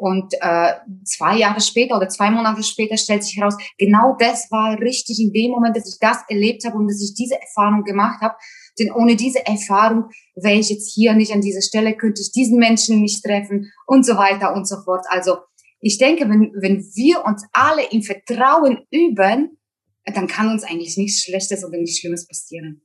Und 0.00 0.32
äh, 0.40 0.72
zwei 1.04 1.36
Jahre 1.36 1.60
später 1.60 1.94
oder 1.94 2.08
zwei 2.08 2.30
Monate 2.30 2.62
später 2.62 2.96
stellt 2.96 3.22
sich 3.22 3.36
heraus, 3.36 3.54
genau 3.76 4.16
das 4.18 4.50
war 4.50 4.80
richtig 4.80 5.20
in 5.20 5.30
dem 5.30 5.50
Moment, 5.50 5.76
dass 5.76 5.86
ich 5.86 5.98
das 6.00 6.24
erlebt 6.26 6.64
habe 6.64 6.78
und 6.78 6.88
dass 6.88 7.02
ich 7.02 7.12
diese 7.12 7.34
Erfahrung 7.38 7.84
gemacht 7.84 8.22
habe. 8.22 8.34
Denn 8.78 8.90
ohne 8.92 9.14
diese 9.14 9.44
Erfahrung 9.46 10.08
wäre 10.36 10.58
ich 10.58 10.70
jetzt 10.70 10.90
hier 10.94 11.12
nicht 11.12 11.34
an 11.34 11.42
dieser 11.42 11.60
Stelle, 11.60 11.94
könnte 11.94 12.22
ich 12.22 12.32
diesen 12.32 12.58
Menschen 12.58 13.02
nicht 13.02 13.22
treffen 13.22 13.70
und 13.86 14.06
so 14.06 14.16
weiter 14.16 14.54
und 14.54 14.66
so 14.66 14.76
fort. 14.82 15.04
Also 15.10 15.36
ich 15.80 15.98
denke, 15.98 16.24
wenn, 16.30 16.50
wenn 16.58 16.80
wir 16.94 17.22
uns 17.26 17.44
alle 17.52 17.82
im 17.90 18.02
Vertrauen 18.02 18.78
üben, 18.90 19.58
dann 20.06 20.26
kann 20.28 20.48
uns 20.48 20.64
eigentlich 20.64 20.96
nichts 20.96 21.24
Schlechtes 21.24 21.62
oder 21.62 21.76
nichts 21.76 21.98
Schlimmes 21.98 22.26
passieren. 22.26 22.80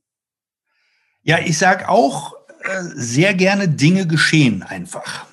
Ja, 1.22 1.38
ich 1.38 1.56
sage 1.56 1.88
auch 1.88 2.34
äh, 2.62 2.82
sehr 2.94 3.32
gerne, 3.32 3.70
Dinge 3.70 4.06
geschehen 4.06 4.62
einfach. 4.62 5.26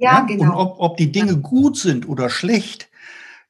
Ja, 0.00 0.20
genau. 0.20 0.44
Und 0.44 0.50
ob, 0.52 0.76
ob 0.78 0.96
die 0.96 1.12
Dinge 1.12 1.36
gut 1.36 1.76
sind 1.76 2.08
oder 2.08 2.30
schlecht, 2.30 2.88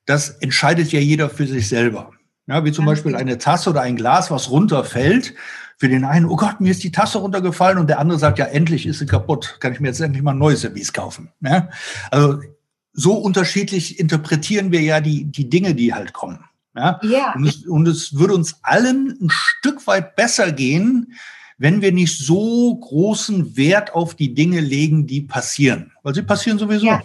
das 0.04 0.30
entscheidet 0.30 0.92
ja 0.92 1.00
jeder 1.00 1.30
für 1.30 1.46
sich 1.46 1.68
selber. 1.68 2.10
Ja, 2.46 2.64
wie 2.64 2.72
zum 2.72 2.84
Beispiel 2.84 3.14
eine 3.14 3.38
Tasse 3.38 3.70
oder 3.70 3.82
ein 3.82 3.96
Glas, 3.96 4.30
was 4.30 4.50
runterfällt. 4.50 5.34
Für 5.78 5.88
den 5.88 6.04
einen, 6.04 6.26
oh 6.26 6.36
Gott, 6.36 6.60
mir 6.60 6.72
ist 6.72 6.82
die 6.82 6.90
Tasse 6.90 7.18
runtergefallen 7.18 7.78
und 7.78 7.86
der 7.86 8.00
andere 8.00 8.18
sagt, 8.18 8.38
ja, 8.38 8.46
endlich 8.46 8.84
ist 8.86 8.98
sie 8.98 9.06
kaputt. 9.06 9.56
Kann 9.60 9.72
ich 9.72 9.80
mir 9.80 9.88
jetzt 9.88 10.00
endlich 10.00 10.22
mal 10.22 10.32
ein 10.32 10.38
neues 10.38 10.60
Service 10.60 10.92
kaufen. 10.92 11.30
Ja? 11.40 11.70
Also 12.10 12.40
so 12.92 13.14
unterschiedlich 13.14 13.98
interpretieren 13.98 14.72
wir 14.72 14.82
ja 14.82 15.00
die, 15.00 15.24
die 15.24 15.48
Dinge, 15.48 15.74
die 15.74 15.94
halt 15.94 16.12
kommen. 16.12 16.44
Ja? 16.74 17.00
ja. 17.02 17.32
Und, 17.34 17.46
es, 17.46 17.64
und 17.66 17.86
es 17.86 18.18
würde 18.18 18.34
uns 18.34 18.58
allen 18.62 19.16
ein 19.22 19.30
Stück 19.30 19.86
weit 19.86 20.16
besser 20.16 20.50
gehen, 20.52 21.14
wenn 21.60 21.82
wir 21.82 21.92
nicht 21.92 22.18
so 22.18 22.74
großen 22.74 23.54
Wert 23.54 23.94
auf 23.94 24.14
die 24.14 24.32
Dinge 24.32 24.60
legen, 24.60 25.06
die 25.06 25.20
passieren. 25.20 25.92
Weil 26.02 26.14
sie 26.14 26.22
passieren 26.22 26.58
sowieso. 26.58 26.86
Ja. 26.86 27.02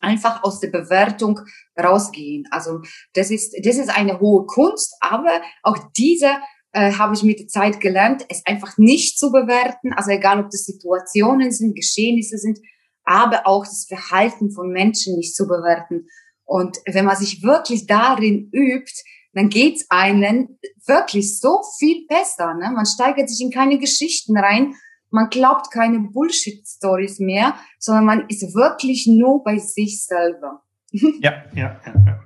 Einfach 0.00 0.42
aus 0.42 0.58
der 0.58 0.68
Bewertung 0.68 1.38
rausgehen. 1.78 2.48
Also 2.50 2.80
das 3.14 3.30
ist, 3.30 3.54
das 3.64 3.76
ist 3.76 3.88
eine 3.88 4.18
hohe 4.18 4.46
Kunst, 4.46 4.96
aber 5.00 5.42
auch 5.62 5.78
diese 5.96 6.32
äh, 6.72 6.92
habe 6.94 7.14
ich 7.14 7.22
mit 7.22 7.38
der 7.38 7.46
Zeit 7.46 7.78
gelernt, 7.78 8.26
es 8.28 8.44
einfach 8.46 8.76
nicht 8.78 9.16
zu 9.16 9.30
bewerten. 9.30 9.92
Also 9.92 10.10
egal, 10.10 10.40
ob 10.40 10.50
das 10.50 10.64
Situationen 10.64 11.52
sind, 11.52 11.76
Geschehnisse 11.76 12.36
sind, 12.36 12.58
aber 13.04 13.46
auch 13.46 13.64
das 13.64 13.86
Verhalten 13.86 14.50
von 14.50 14.72
Menschen 14.72 15.14
nicht 15.14 15.36
zu 15.36 15.46
bewerten. 15.46 16.08
Und 16.44 16.78
wenn 16.84 17.04
man 17.04 17.16
sich 17.16 17.44
wirklich 17.44 17.86
darin 17.86 18.50
übt, 18.50 19.04
dann 19.32 19.48
geht's 19.48 19.86
einen 19.90 20.58
wirklich 20.86 21.38
so 21.38 21.60
viel 21.78 22.06
besser. 22.08 22.54
Ne? 22.54 22.70
Man 22.74 22.86
steigert 22.86 23.28
sich 23.28 23.40
in 23.40 23.50
keine 23.50 23.78
Geschichten 23.78 24.36
rein, 24.36 24.74
man 25.10 25.28
glaubt 25.28 25.70
keine 25.72 26.00
Bullshit-Stories 26.00 27.18
mehr, 27.20 27.54
sondern 27.78 28.04
man 28.04 28.28
ist 28.28 28.54
wirklich 28.54 29.06
nur 29.06 29.42
bei 29.42 29.58
sich 29.58 30.04
selber. 30.04 30.62
Ja, 31.20 31.44
ja, 31.54 31.80
ja. 31.86 31.94
ja. 32.06 32.20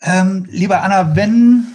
Ähm, 0.00 0.46
lieber 0.48 0.82
Anna, 0.82 1.16
wenn 1.16 1.66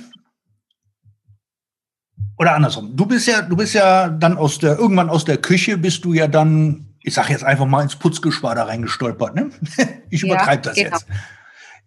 oder 2.37 2.53
andersrum, 2.53 2.95
du 2.95 3.05
bist 3.05 3.27
ja, 3.27 3.41
du 3.41 3.55
bist 3.55 3.73
ja 3.73 4.09
dann 4.09 4.37
aus 4.37 4.59
der 4.59 4.77
irgendwann 4.77 5.09
aus 5.09 5.25
der 5.25 5.37
Küche 5.37 5.77
bist 5.77 6.05
du 6.05 6.13
ja 6.13 6.27
dann, 6.27 6.95
ich 7.01 7.13
sage 7.13 7.31
jetzt 7.31 7.43
einfach 7.43 7.65
mal 7.65 7.81
ins 7.81 7.95
Putzgeschwader 7.95 8.67
reingestolpert, 8.67 9.35
ne? 9.35 9.49
Ich 10.09 10.23
übertreibe 10.23 10.61
das 10.61 10.75
genau. 10.75 10.91
jetzt. 10.91 11.05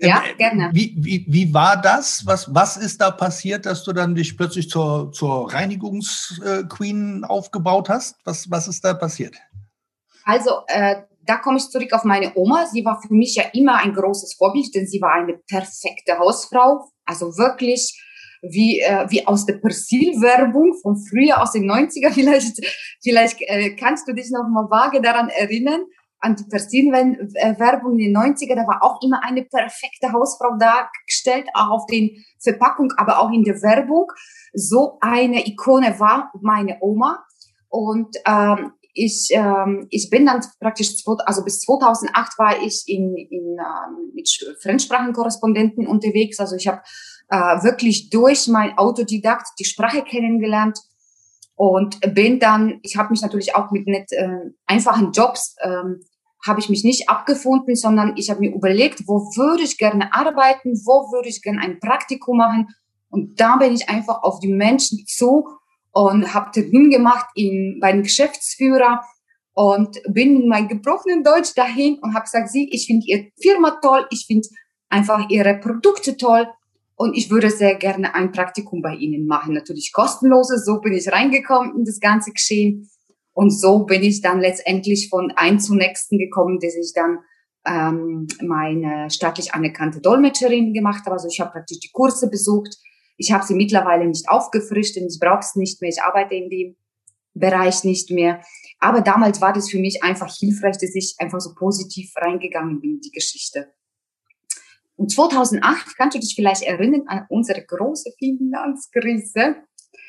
Ja, 0.00 0.22
äh, 0.28 0.34
gerne. 0.34 0.70
Wie, 0.72 0.94
wie, 0.96 1.24
wie 1.28 1.52
war 1.52 1.80
das? 1.80 2.24
Was, 2.26 2.52
was 2.54 2.76
ist 2.76 3.00
da 3.00 3.10
passiert, 3.10 3.66
dass 3.66 3.84
du 3.84 3.92
dann 3.92 4.14
dich 4.14 4.36
plötzlich 4.36 4.70
zur, 4.70 5.12
zur 5.12 5.52
Reinigungsqueen 5.52 7.24
aufgebaut 7.24 7.88
hast? 7.88 8.16
Was, 8.24 8.50
was 8.50 8.68
ist 8.68 8.84
da 8.84 8.94
passiert? 8.94 9.36
Also, 10.24 10.62
äh, 10.68 11.02
da 11.26 11.36
komme 11.36 11.58
ich 11.58 11.68
zurück 11.68 11.92
auf 11.92 12.04
meine 12.04 12.32
Oma. 12.34 12.66
Sie 12.66 12.84
war 12.84 13.00
für 13.00 13.12
mich 13.12 13.34
ja 13.36 13.44
immer 13.52 13.76
ein 13.76 13.94
großes 13.94 14.34
Vorbild, 14.34 14.74
denn 14.74 14.86
sie 14.86 15.00
war 15.00 15.12
eine 15.12 15.34
perfekte 15.48 16.18
Hausfrau. 16.18 16.90
Also 17.04 17.36
wirklich 17.36 18.00
wie, 18.42 18.80
äh, 18.80 19.06
wie 19.10 19.26
aus 19.26 19.44
der 19.44 19.54
Persil-Werbung 19.54 20.74
von 20.80 20.96
früher 20.96 21.42
aus 21.42 21.52
den 21.52 21.70
90er. 21.70 22.10
Vielleicht, 22.14 22.60
vielleicht 23.02 23.40
äh, 23.42 23.76
kannst 23.76 24.08
du 24.08 24.14
dich 24.14 24.30
noch 24.30 24.48
mal 24.48 24.70
vage 24.70 25.00
daran 25.00 25.28
erinnern 25.28 25.82
an 26.20 26.36
die 26.36 26.44
Persil-Werbung 26.44 27.98
in 27.98 28.12
den 28.12 28.16
90er, 28.16 28.54
da 28.54 28.66
war 28.66 28.82
auch 28.82 29.00
immer 29.02 29.22
eine 29.24 29.44
perfekte 29.44 30.12
Hausfrau 30.12 30.56
dargestellt, 30.58 31.48
auch 31.54 31.70
auf 31.70 31.86
den 31.86 32.24
Verpackung, 32.38 32.92
aber 32.96 33.20
auch 33.20 33.30
in 33.30 33.42
der 33.42 33.62
Werbung. 33.62 34.06
So 34.52 34.98
eine 35.00 35.46
Ikone 35.46 35.98
war 35.98 36.30
meine 36.40 36.78
Oma. 36.80 37.24
Und 37.68 38.16
ähm, 38.26 38.72
ich, 38.92 39.28
ähm, 39.30 39.86
ich 39.90 40.10
bin 40.10 40.26
dann 40.26 40.44
praktisch, 40.60 40.94
also 41.24 41.44
bis 41.44 41.60
2008 41.60 42.38
war 42.38 42.60
ich 42.62 42.84
in, 42.86 43.16
in, 43.16 43.56
ähm, 43.58 44.12
mit 44.14 44.28
Fremdsprachenkorrespondenten 44.62 45.86
unterwegs. 45.86 46.40
Also 46.40 46.56
ich 46.56 46.66
habe 46.66 46.82
äh, 47.28 47.62
wirklich 47.62 48.10
durch 48.10 48.48
mein 48.48 48.76
Autodidakt 48.76 49.46
die 49.58 49.64
Sprache 49.64 50.02
kennengelernt 50.02 50.80
und 51.54 52.00
bin 52.14 52.40
dann, 52.40 52.80
ich 52.82 52.96
habe 52.96 53.10
mich 53.10 53.22
natürlich 53.22 53.54
auch 53.54 53.70
mit 53.70 53.86
nicht 53.86 54.12
äh, 54.12 54.50
einfachen 54.66 55.12
Jobs 55.12 55.56
ähm, 55.62 56.00
habe 56.46 56.60
ich 56.60 56.68
mich 56.68 56.84
nicht 56.84 57.08
abgefunden, 57.08 57.76
sondern 57.76 58.14
ich 58.16 58.30
habe 58.30 58.40
mir 58.40 58.54
überlegt, 58.54 59.06
wo 59.06 59.20
würde 59.36 59.62
ich 59.62 59.78
gerne 59.78 60.12
arbeiten, 60.14 60.72
wo 60.84 61.12
würde 61.12 61.28
ich 61.28 61.42
gerne 61.42 61.60
ein 61.60 61.80
Praktikum 61.80 62.38
machen. 62.38 62.68
Und 63.10 63.40
da 63.40 63.56
bin 63.56 63.74
ich 63.74 63.88
einfach 63.88 64.22
auf 64.22 64.40
die 64.40 64.52
Menschen 64.52 65.04
zu 65.06 65.46
und 65.92 66.32
habe 66.32 66.50
Termin 66.52 66.90
gemacht 66.90 67.26
in, 67.34 67.78
bei 67.80 67.88
einem 67.88 68.02
Geschäftsführer 68.02 69.02
und 69.52 70.00
bin 70.08 70.38
mit 70.38 70.46
meinem 70.46 70.68
gebrochenen 70.68 71.24
Deutsch 71.24 71.54
dahin 71.54 71.98
und 71.98 72.14
habe 72.14 72.24
gesagt, 72.24 72.48
Sie, 72.48 72.68
ich 72.70 72.86
finde 72.86 73.06
Ihre 73.06 73.30
Firma 73.40 73.78
toll, 73.82 74.06
ich 74.10 74.24
finde 74.26 74.48
einfach 74.88 75.28
Ihre 75.28 75.58
Produkte 75.58 76.16
toll 76.16 76.46
und 76.94 77.16
ich 77.16 77.30
würde 77.30 77.50
sehr 77.50 77.74
gerne 77.74 78.14
ein 78.14 78.32
Praktikum 78.32 78.82
bei 78.82 78.94
Ihnen 78.94 79.26
machen. 79.26 79.54
Natürlich 79.54 79.92
kostenloses, 79.92 80.64
so 80.64 80.80
bin 80.80 80.92
ich 80.92 81.10
reingekommen 81.10 81.76
in 81.76 81.84
das 81.84 81.98
ganze 81.98 82.32
Geschehen. 82.32 82.88
Und 83.32 83.50
so 83.50 83.84
bin 83.84 84.02
ich 84.02 84.20
dann 84.20 84.40
letztendlich 84.40 85.08
von 85.08 85.32
ein 85.36 85.60
zum 85.60 85.76
nächsten 85.76 86.18
gekommen, 86.18 86.58
dass 86.60 86.74
ich 86.74 86.92
dann 86.94 87.18
ähm, 87.66 88.26
meine 88.42 89.10
staatlich 89.10 89.54
anerkannte 89.54 90.00
Dolmetscherin 90.00 90.72
gemacht 90.72 91.04
habe. 91.04 91.12
Also 91.12 91.28
ich 91.28 91.40
habe 91.40 91.52
praktisch 91.52 91.80
die 91.80 91.90
Kurse 91.92 92.28
besucht. 92.28 92.76
Ich 93.16 93.32
habe 93.32 93.44
sie 93.44 93.54
mittlerweile 93.54 94.06
nicht 94.06 94.28
aufgefrischt, 94.28 94.96
denn 94.96 95.06
ich 95.06 95.18
brauche 95.20 95.40
es 95.40 95.54
nicht 95.54 95.80
mehr. 95.80 95.90
Ich 95.90 96.02
arbeite 96.02 96.34
in 96.34 96.48
dem 96.48 96.76
Bereich 97.34 97.84
nicht 97.84 98.10
mehr. 98.10 98.42
Aber 98.78 99.02
damals 99.02 99.40
war 99.40 99.52
das 99.52 99.70
für 99.70 99.78
mich 99.78 100.02
einfach 100.02 100.34
hilfreich, 100.34 100.78
dass 100.78 100.94
ich 100.94 101.14
einfach 101.18 101.40
so 101.40 101.54
positiv 101.54 102.12
reingegangen 102.16 102.80
bin 102.80 102.94
in 102.94 103.00
die 103.00 103.10
Geschichte. 103.10 103.68
Und 104.96 105.12
2008, 105.12 105.96
kannst 105.96 106.16
du 106.16 106.20
dich 106.20 106.34
vielleicht 106.34 106.62
erinnern 106.62 107.04
an 107.06 107.26
unsere 107.30 107.64
große 107.64 108.10
Finanzkrise? 108.18 109.56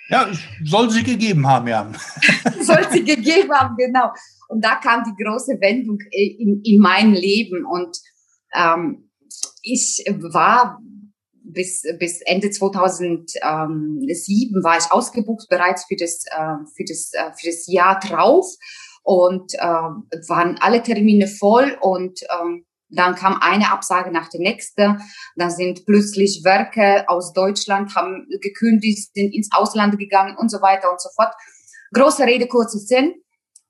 Ja, 0.10 0.28
soll 0.64 0.90
sie 0.90 1.04
gegeben 1.04 1.48
haben, 1.48 1.68
ja. 1.68 1.92
soll 2.62 2.86
sie 2.92 3.04
gegeben 3.04 3.52
haben, 3.54 3.76
genau. 3.78 4.12
Und 4.50 4.64
da 4.64 4.76
kam 4.76 5.04
die 5.04 5.24
große 5.24 5.60
Wendung 5.62 6.00
in, 6.12 6.62
in 6.64 6.80
mein 6.80 7.14
Leben. 7.14 7.66
Und 7.66 7.98
ähm, 8.54 9.10
ich 9.62 10.04
war 10.34 10.80
bis, 11.44 11.84
bis 12.00 12.22
Ende 12.22 12.52
2007 12.52 14.64
war 14.64 14.78
ich 14.78 14.92
ausgebucht 14.92 15.48
bereits 15.50 15.86
für 15.86 15.96
das, 15.96 16.26
äh, 16.26 16.58
für 16.76 16.84
das, 16.88 17.12
äh, 17.14 17.32
für 17.40 17.48
das 17.48 17.66
Jahr 17.68 18.00
drauf 18.00 18.46
und 19.04 19.54
äh, 19.54 19.60
waren 19.60 20.58
alle 20.60 20.84
Termine 20.84 21.28
voll 21.28 21.78
und 21.82 22.20
ähm, 22.42 22.66
dann 22.92 23.16
kam 23.16 23.38
eine 23.42 23.72
Absage 23.72 24.12
nach 24.12 24.30
der 24.30 24.42
nächsten. 24.42 25.02
Da 25.36 25.50
sind 25.50 25.86
plötzlich 25.86 26.44
Werke 26.44 27.08
aus 27.08 27.34
Deutschland, 27.34 27.96
haben 27.96 28.28
gekündigt, 28.42 29.14
sind 29.14 29.34
ins 29.34 29.50
Ausland 29.52 29.98
gegangen 29.98 30.36
und 30.38 30.50
so 30.50 30.62
weiter 30.62 30.92
und 30.92 31.02
so 31.02 31.10
fort. 31.16 31.34
Große 31.94 32.24
Rede, 32.24 32.48
kurzer 32.48 32.80
Sinn. 32.80 33.16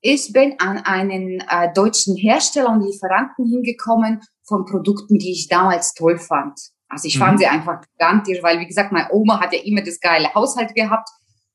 Ich 0.02 0.34
bin 0.34 0.60
an 0.60 0.80
einen 0.80 1.42
äh, 1.42 1.72
deutschen 1.74 2.16
Hersteller 2.16 2.70
und 2.70 2.82
Lieferanten 2.82 3.46
hingekommen 3.46 4.22
von 4.44 4.66
Produkten, 4.66 5.20
die 5.20 5.32
ich 5.32 5.48
damals 5.48 5.94
toll 5.94 6.18
fand. 6.18 6.60
Also 6.90 7.08
ich 7.08 7.16
mhm. 7.16 7.20
fand 7.20 7.40
sie 7.40 7.46
einfach 7.46 7.82
gigantisch, 7.82 8.40
weil 8.42 8.60
wie 8.60 8.68
gesagt, 8.68 8.92
meine 8.92 9.10
Oma 9.12 9.40
hat 9.40 9.54
ja 9.54 9.60
immer 9.64 9.82
das 9.82 10.00
geile 10.00 10.34
Haushalt 10.34 10.74
gehabt 10.74 11.10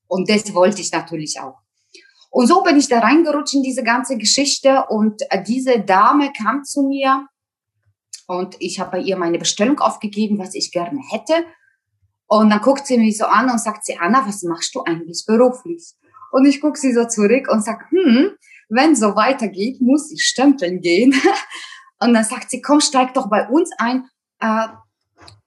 und 0.06 0.30
das 0.30 0.54
wollte 0.54 0.80
ich 0.80 0.92
natürlich 0.92 1.40
auch. 1.40 1.58
Und 2.30 2.46
so 2.46 2.62
bin 2.62 2.76
ich 2.76 2.88
da 2.88 3.00
reingerutscht 3.00 3.54
in 3.54 3.62
diese 3.62 3.82
ganze 3.82 4.16
Geschichte 4.16 4.84
und 4.88 5.22
äh, 5.30 5.42
diese 5.42 5.80
Dame 5.80 6.32
kam 6.32 6.64
zu 6.64 6.82
mir 6.82 7.26
und 8.26 8.56
ich 8.58 8.80
habe 8.80 8.92
bei 8.92 8.98
ihr 9.00 9.16
meine 9.16 9.38
Bestellung 9.38 9.78
aufgegeben, 9.78 10.38
was 10.38 10.54
ich 10.54 10.72
gerne 10.72 11.00
hätte. 11.10 11.46
Und 12.26 12.50
dann 12.50 12.60
guckt 12.60 12.86
sie 12.86 12.98
mich 12.98 13.18
so 13.18 13.26
an 13.26 13.48
und 13.50 13.60
sagt 13.60 13.84
sie, 13.84 13.96
Anna, 13.98 14.26
was 14.26 14.42
machst 14.42 14.74
du 14.74 14.82
eigentlich 14.82 15.24
beruflich? 15.26 15.94
Und 16.32 16.44
ich 16.44 16.60
gucke 16.60 16.78
sie 16.78 16.92
so 16.92 17.06
zurück 17.06 17.48
und 17.48 17.64
sag, 17.64 17.88
hm, 17.90 18.32
wenn 18.68 18.96
so 18.96 19.14
weitergeht, 19.14 19.80
muss 19.80 20.10
ich 20.10 20.24
stempeln 20.24 20.80
gehen. 20.80 21.14
Und 22.00 22.12
dann 22.12 22.24
sagt 22.24 22.50
sie, 22.50 22.60
komm, 22.60 22.80
steig 22.80 23.14
doch 23.14 23.30
bei 23.30 23.48
uns 23.48 23.70
ein. 23.78 24.04
Äh, 24.40 24.68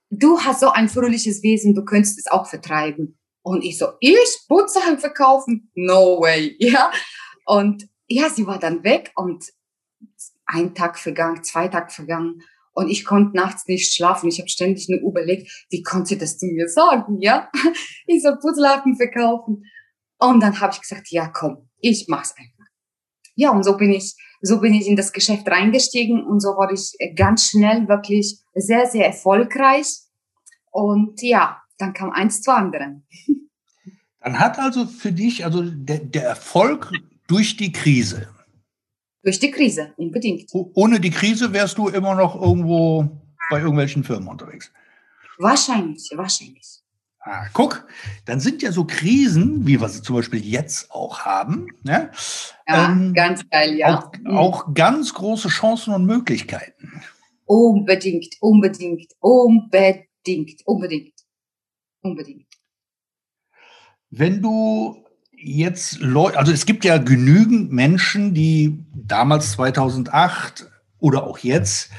du 0.08 0.40
hast 0.40 0.60
so 0.60 0.70
ein 0.70 0.88
fröhliches 0.88 1.42
Wesen, 1.42 1.74
du 1.74 1.84
könntest 1.84 2.18
es 2.18 2.26
auch 2.26 2.46
vertreiben. 2.46 3.18
Und 3.42 3.62
ich 3.62 3.78
so, 3.78 3.88
ich 4.00 4.38
Putzsachen 4.48 4.98
verkaufen? 4.98 5.70
No 5.74 6.20
way, 6.20 6.56
ja. 6.58 6.90
Und 7.44 7.88
ja, 8.08 8.28
sie 8.28 8.46
war 8.46 8.58
dann 8.58 8.82
weg 8.82 9.12
und 9.14 9.44
ein 10.46 10.74
Tag 10.74 10.98
vergangen, 10.98 11.44
zwei 11.44 11.68
Tage 11.68 11.92
vergangen 11.92 12.42
und 12.72 12.88
ich 12.88 13.04
konnte 13.04 13.36
nachts 13.36 13.66
nicht 13.66 13.92
schlafen. 13.92 14.28
Ich 14.28 14.38
habe 14.38 14.48
ständig 14.48 14.88
nur 14.88 15.00
überlegt, 15.00 15.66
wie 15.70 15.82
konnte 15.82 16.16
das 16.16 16.38
zu 16.38 16.46
mir 16.46 16.68
sagen, 16.68 17.20
ja? 17.20 17.50
Ich 18.06 18.22
soll 18.22 18.38
Putzlappen 18.40 18.96
verkaufen. 18.96 19.64
Und 20.18 20.40
dann 20.40 20.60
habe 20.60 20.72
ich 20.72 20.80
gesagt, 20.80 21.10
ja, 21.10 21.28
komm, 21.28 21.68
ich 21.80 22.06
mach's 22.08 22.34
einfach. 22.36 22.66
Ja, 23.34 23.50
und 23.50 23.64
so 23.64 23.76
bin 23.76 23.90
ich, 23.90 24.14
so 24.42 24.60
bin 24.60 24.74
ich 24.74 24.86
in 24.86 24.96
das 24.96 25.12
Geschäft 25.12 25.48
reingestiegen 25.48 26.24
und 26.24 26.40
so 26.40 26.50
wurde 26.50 26.74
ich 26.74 27.16
ganz 27.16 27.46
schnell 27.46 27.88
wirklich 27.88 28.38
sehr, 28.54 28.86
sehr 28.86 29.06
erfolgreich. 29.06 29.86
Und 30.70 31.22
ja, 31.22 31.62
dann 31.78 31.94
kam 31.94 32.10
eins 32.10 32.42
zu 32.42 32.54
anderen. 32.54 33.06
Dann 34.22 34.38
hat 34.38 34.58
also 34.58 34.84
für 34.84 35.12
dich, 35.12 35.46
also 35.46 35.62
der, 35.62 35.98
der 36.00 36.24
Erfolg 36.24 36.92
durch 37.26 37.56
die 37.56 37.72
Krise. 37.72 38.28
Durch 39.22 39.38
die 39.38 39.50
Krise, 39.50 39.92
unbedingt. 39.96 40.50
Ohne 40.52 40.98
die 40.98 41.10
Krise 41.10 41.52
wärst 41.52 41.76
du 41.78 41.88
immer 41.88 42.14
noch 42.14 42.40
irgendwo 42.40 43.08
bei 43.50 43.58
irgendwelchen 43.58 44.04
Firmen 44.04 44.28
unterwegs. 44.28 44.72
Wahrscheinlich, 45.38 46.10
wahrscheinlich. 46.14 46.80
Ah, 47.22 47.46
guck, 47.52 47.86
dann 48.24 48.40
sind 48.40 48.62
ja 48.62 48.72
so 48.72 48.86
Krisen, 48.86 49.66
wie 49.66 49.78
wir 49.78 49.88
sie 49.90 50.00
zum 50.00 50.16
Beispiel 50.16 50.42
jetzt 50.42 50.90
auch 50.90 51.20
haben, 51.20 51.66
ne? 51.82 52.10
ja, 52.66 52.90
ähm, 52.90 53.12
ganz 53.12 53.48
geil, 53.50 53.76
ja. 53.76 53.98
Auch, 53.98 54.34
auch 54.34 54.74
ganz 54.74 55.12
große 55.12 55.48
Chancen 55.48 55.92
und 55.92 56.06
Möglichkeiten. 56.06 57.02
Unbedingt, 57.44 58.36
unbedingt, 58.40 59.12
unbedingt, 59.18 60.66
unbedingt, 60.66 61.14
unbedingt. 62.00 62.46
Wenn 64.08 64.40
du 64.40 65.04
jetzt 65.42 66.00
Leute, 66.00 66.38
also 66.38 66.52
es 66.52 66.66
gibt 66.66 66.84
ja 66.84 66.98
genügend 66.98 67.72
Menschen, 67.72 68.34
die 68.34 68.84
damals 68.94 69.52
2008 69.52 70.70
oder 70.98 71.24
auch 71.24 71.38
jetzt 71.38 71.90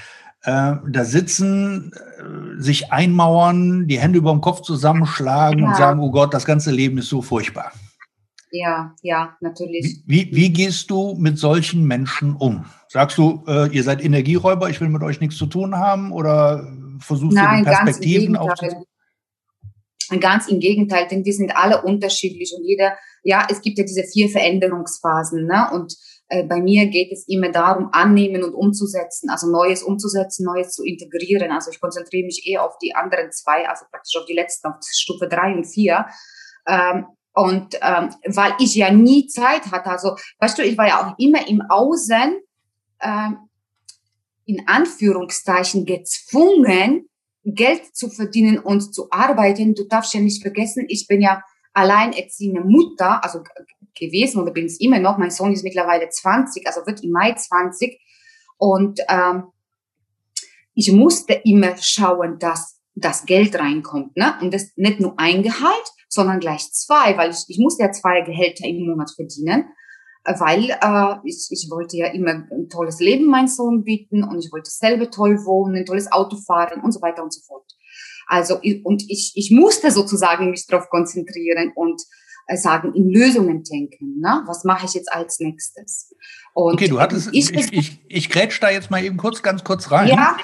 äh, 0.44 0.76
da 0.88 1.06
sitzen, 1.06 1.92
äh, 1.94 2.62
sich 2.62 2.92
einmauern, 2.92 3.88
die 3.88 4.00
Hände 4.00 4.18
über 4.18 4.32
dem 4.32 4.42
Kopf 4.42 4.62
zusammenschlagen 4.62 5.60
ja. 5.60 5.68
und 5.68 5.76
sagen, 5.76 6.00
oh 6.00 6.12
Gott, 6.12 6.34
das 6.34 6.46
ganze 6.46 6.72
Leben 6.72 6.98
ist 6.98 7.10
so 7.10 7.22
furchtbar. 7.22 7.72
Ja, 8.52 8.94
ja, 9.02 9.38
natürlich. 9.40 10.02
Wie, 10.06 10.28
wie, 10.30 10.36
wie 10.36 10.50
gehst 10.50 10.90
du 10.90 11.16
mit 11.18 11.40
solchen 11.40 11.86
Menschen 11.86 12.36
um? 12.36 12.66
Sagst 12.90 13.18
du, 13.18 13.44
äh, 13.48 13.70
ihr 13.70 13.84
seid 13.84 14.04
Energieräuber, 14.04 14.70
ich 14.70 14.82
will 14.82 14.90
mit 14.90 15.04
euch 15.04 15.22
nichts 15.22 15.38
zu 15.38 15.46
tun 15.46 15.78
haben 15.78 16.12
oder 16.12 16.68
versuchst 17.00 17.36
Nein, 17.36 17.64
du 17.64 17.70
die 17.70 17.76
Perspektiven 17.76 18.36
aufzunehmen? 18.36 18.84
Ganz 20.20 20.48
im 20.48 20.60
Gegenteil, 20.60 21.08
denn 21.08 21.26
wir 21.26 21.34
sind 21.34 21.56
alle 21.56 21.82
unterschiedlich 21.84 22.54
und 22.58 22.66
jeder, 22.66 22.98
ja, 23.24 23.48
es 23.50 23.62
gibt 23.62 23.78
ja 23.78 23.84
diese 23.84 24.04
vier 24.04 24.30
Veränderungsphasen, 24.30 25.46
ne? 25.46 25.70
Und 25.74 25.96
äh, 26.32 26.44
bei 26.46 26.62
mir 26.62 26.88
geht 26.88 27.12
es 27.12 27.28
immer 27.28 27.52
darum, 27.52 27.90
annehmen 27.92 28.44
und 28.44 28.54
umzusetzen, 28.54 29.30
also 29.30 29.52
Neues 29.52 29.84
umzusetzen, 29.84 30.46
Neues 30.46 30.72
zu 30.72 30.84
integrieren. 30.84 31.52
Also 31.52 31.72
ich 31.72 31.82
konzentriere 31.82 32.26
mich 32.26 32.48
eher 32.48 32.64
auf 32.64 32.78
die 32.80 32.96
anderen 32.96 33.32
zwei, 33.32 33.68
also 33.68 33.86
praktisch 33.92 34.18
auf 34.18 34.26
die 34.26 34.34
letzten, 34.34 34.70
auf 34.70 34.76
Stufe 34.90 35.28
drei 35.28 35.54
und 35.54 35.66
vier. 35.66 36.06
Ähm, 36.68 37.06
und 37.34 37.78
ähm, 37.82 38.14
weil 38.28 38.54
ich 38.60 38.76
ja 38.76 38.92
nie 38.92 39.28
Zeit 39.28 39.72
hatte, 39.72 39.90
also 39.90 40.16
weißt 40.40 40.58
du, 40.58 40.64
ich 40.64 40.78
war 40.78 40.88
ja 40.88 41.02
auch 41.02 41.20
immer 41.20 41.48
im 41.48 41.62
Außen, 41.70 42.40
ähm, 43.02 43.38
in 44.46 44.68
Anführungszeichen 44.68 45.86
gezwungen, 45.86 47.10
Geld 47.44 47.96
zu 47.96 48.10
verdienen 48.10 48.60
und 48.60 48.94
zu 48.94 49.10
arbeiten. 49.12 49.76
Du 49.76 49.86
darfst 49.86 50.14
ja 50.14 50.20
nicht 50.20 50.42
vergessen, 50.42 50.86
ich 50.88 51.08
bin 51.08 51.22
ja 51.22 51.44
alleinerziehende 51.74 52.62
Mutter, 52.62 53.24
also 53.24 53.42
gewesen 53.98 54.42
oder 54.42 54.52
bin 54.52 54.66
es 54.66 54.80
immer 54.80 55.00
noch. 55.00 55.18
Mein 55.18 55.32
Sohn 55.32 55.54
ist 55.54 55.64
mittlerweile 55.64 56.10
20, 56.10 56.68
also 56.68 56.86
wird 56.86 57.04
im 57.04 57.12
Mai 57.12 57.34
20. 57.34 58.00
Und 58.58 59.00
ähm, 59.10 59.46
ich 60.74 60.92
musste 60.92 61.34
immer 61.44 61.76
schauen, 61.78 62.40
dass 62.40 62.80
das 62.96 63.26
Geld 63.26 63.56
reinkommt. 63.56 64.16
Ne? 64.18 64.36
Und 64.42 64.54
das 64.54 64.72
nicht 64.76 65.00
nur 65.00 65.18
ein 65.18 65.44
Gehalt, 65.44 65.92
sondern 66.10 66.40
gleich 66.40 66.72
zwei, 66.72 67.18
weil 67.18 67.32
ich, 67.32 67.46
ich 67.48 67.58
musste 67.58 67.84
ja 67.84 67.92
zwei 67.92 68.22
Gehälter 68.22 68.68
im 68.68 68.86
Monat 68.86 69.12
verdienen 69.16 69.66
weil 70.24 70.70
äh, 70.70 71.16
ich, 71.24 71.48
ich 71.50 71.68
wollte 71.70 71.98
ja 71.98 72.08
immer 72.08 72.32
ein 72.32 72.70
tolles 72.70 73.00
Leben 73.00 73.26
meinem 73.26 73.48
Sohn 73.48 73.84
bieten 73.84 74.24
und 74.24 74.40
ich 74.40 74.52
wollte 74.52 74.70
selber 74.70 75.10
toll 75.10 75.44
wohnen, 75.46 75.76
ein 75.76 75.86
tolles 75.86 76.12
Auto 76.12 76.38
fahren 76.38 76.82
und 76.84 76.92
so 76.92 77.02
weiter 77.02 77.24
und 77.24 77.34
so 77.34 77.42
fort. 77.42 77.66
Also 78.28 78.60
und 78.84 79.04
ich, 79.10 79.34
ich 79.36 79.52
musste 79.52 79.92
sozusagen 79.92 80.52
mich 80.52 80.66
darauf 80.68 80.90
konzentrieren 80.90 81.72
und 81.76 82.02
äh, 82.48 82.56
sagen, 82.56 82.94
in 82.94 83.10
Lösungen 83.10 83.64
denken. 83.64 84.20
Ne? 84.20 84.44
Was 84.46 84.64
mache 84.64 84.86
ich 84.86 84.94
jetzt 84.94 85.12
als 85.12 85.40
nächstes? 85.40 86.16
Und 86.54 86.74
okay, 86.74 86.88
du 86.88 87.00
hattest, 87.00 87.30
ich, 87.34 87.52
ich, 87.54 87.74
ich, 87.74 88.00
ich 88.08 88.30
grätsch 88.30 88.60
da 88.62 88.70
jetzt 88.70 88.92
mal 88.92 89.04
eben 89.04 89.18
kurz, 89.18 89.42
ganz 89.42 89.64
kurz 89.64 89.92
rein. 89.92 90.08
Ja, 90.08 90.38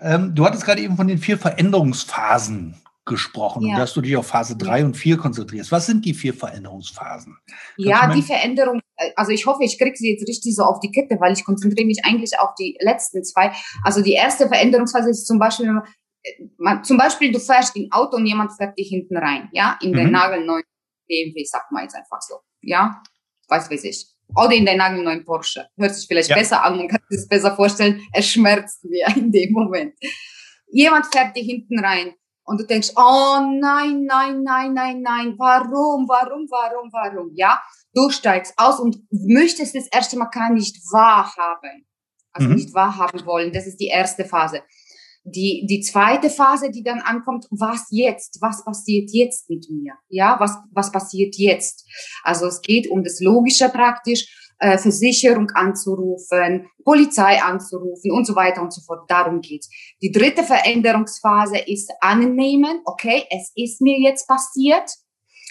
ähm, 0.00 0.34
du 0.34 0.44
hattest 0.44 0.64
gerade 0.64 0.82
eben 0.82 0.96
von 0.96 1.06
den 1.06 1.18
vier 1.18 1.38
Veränderungsphasen 1.38 2.74
gesprochen 3.04 3.66
ja. 3.66 3.74
und 3.74 3.80
dass 3.80 3.92
du 3.92 4.00
dich 4.00 4.16
auf 4.16 4.26
Phase 4.26 4.56
drei 4.56 4.84
und 4.84 4.96
vier 4.96 5.16
konzentrierst. 5.16 5.72
Was 5.72 5.86
sind 5.86 6.04
die 6.04 6.14
vier 6.14 6.32
Veränderungsphasen? 6.32 7.36
Kannst 7.46 7.76
ja, 7.76 8.14
die 8.14 8.22
Veränderung, 8.22 8.80
also 9.16 9.32
ich 9.32 9.46
hoffe, 9.46 9.64
ich 9.64 9.78
kriege 9.78 9.96
sie 9.96 10.12
jetzt 10.12 10.28
richtig 10.28 10.54
so 10.54 10.62
auf 10.62 10.80
die 10.80 10.90
Kette, 10.90 11.18
weil 11.20 11.32
ich 11.32 11.44
konzentriere 11.44 11.86
mich 11.86 12.04
eigentlich 12.04 12.38
auf 12.38 12.54
die 12.58 12.76
letzten 12.80 13.24
zwei. 13.24 13.52
Also 13.84 14.02
die 14.02 14.12
erste 14.12 14.48
Veränderungsphase 14.48 15.10
ist 15.10 15.26
zum 15.26 15.38
Beispiel, 15.38 15.80
äh, 16.22 16.30
man, 16.58 16.84
zum 16.84 16.96
Beispiel 16.96 17.32
du 17.32 17.38
fährst 17.38 17.76
im 17.76 17.90
Auto 17.90 18.16
und 18.16 18.26
jemand 18.26 18.52
fährt 18.52 18.78
dich 18.78 18.88
hinten 18.88 19.16
rein, 19.16 19.48
ja, 19.52 19.78
in 19.82 19.90
mhm. 19.90 19.96
den 19.96 20.10
nagelneuen 20.12 20.64
BMW, 21.06 21.44
sagt 21.44 21.72
man 21.72 21.82
jetzt 21.82 21.96
einfach 21.96 22.20
so, 22.20 22.36
ja, 22.62 23.02
weiß 23.48 23.70
weiß 23.70 23.84
ich. 23.84 24.06
Oder 24.36 24.52
in 24.52 24.64
den 24.64 24.78
nagelneuen 24.78 25.24
Porsche. 25.24 25.66
Hört 25.76 25.94
sich 25.94 26.06
vielleicht 26.06 26.30
ja. 26.30 26.36
besser 26.36 26.64
an, 26.64 26.76
man 26.76 26.88
kann 26.88 27.00
sich 27.08 27.28
besser 27.28 27.56
vorstellen. 27.56 28.00
Es 28.12 28.28
schmerzt 28.28 28.84
mir 28.84 29.06
in 29.16 29.32
dem 29.32 29.52
Moment. 29.52 29.94
Jemand 30.68 31.06
fährt 31.12 31.36
dich 31.36 31.46
hinten 31.46 31.80
rein 31.80 32.14
und 32.44 32.60
du 32.60 32.66
denkst, 32.66 32.90
oh 32.96 33.40
nein, 33.40 34.04
nein, 34.04 34.42
nein, 34.42 34.72
nein, 34.72 35.02
nein, 35.02 35.34
warum, 35.36 36.08
warum, 36.08 36.46
warum, 36.48 36.92
warum, 36.92 37.30
ja? 37.34 37.60
Du 37.94 38.10
steigst 38.10 38.54
aus 38.56 38.78
und 38.78 38.98
möchtest 39.10 39.74
das 39.74 39.88
erste 39.90 40.16
Mal 40.18 40.30
gar 40.30 40.52
nicht 40.52 40.76
wahrhaben. 40.92 41.86
Also 42.32 42.48
mhm. 42.48 42.54
nicht 42.54 42.74
wahrhaben 42.74 43.26
wollen. 43.26 43.52
Das 43.52 43.66
ist 43.66 43.78
die 43.78 43.88
erste 43.88 44.24
Phase. 44.24 44.62
Die, 45.24 45.66
die 45.68 45.80
zweite 45.80 46.30
Phase, 46.30 46.70
die 46.70 46.82
dann 46.82 47.00
ankommt, 47.00 47.46
was 47.50 47.86
jetzt? 47.90 48.38
Was 48.40 48.64
passiert 48.64 49.10
jetzt 49.12 49.50
mit 49.50 49.66
mir? 49.68 49.94
Ja, 50.08 50.36
was, 50.40 50.56
was 50.72 50.90
passiert 50.92 51.36
jetzt? 51.36 51.86
Also 52.22 52.46
es 52.46 52.62
geht 52.62 52.88
um 52.90 53.02
das 53.04 53.20
Logische 53.20 53.68
praktisch 53.68 54.54
äh, 54.60 54.78
Versicherung 54.78 55.50
anzurufen, 55.50 56.68
Polizei 56.84 57.42
anzurufen 57.42 58.12
und 58.12 58.26
so 58.26 58.34
weiter 58.34 58.62
und 58.62 58.72
so 58.72 58.80
fort. 58.82 59.10
Darum 59.10 59.40
geht's. 59.40 59.68
Die 60.00 60.12
dritte 60.12 60.42
Veränderungsphase 60.42 61.58
ist 61.58 61.90
annehmen, 62.00 62.80
okay, 62.84 63.24
es 63.30 63.52
ist 63.56 63.80
mir 63.80 63.98
jetzt 63.98 64.26
passiert. 64.26 64.90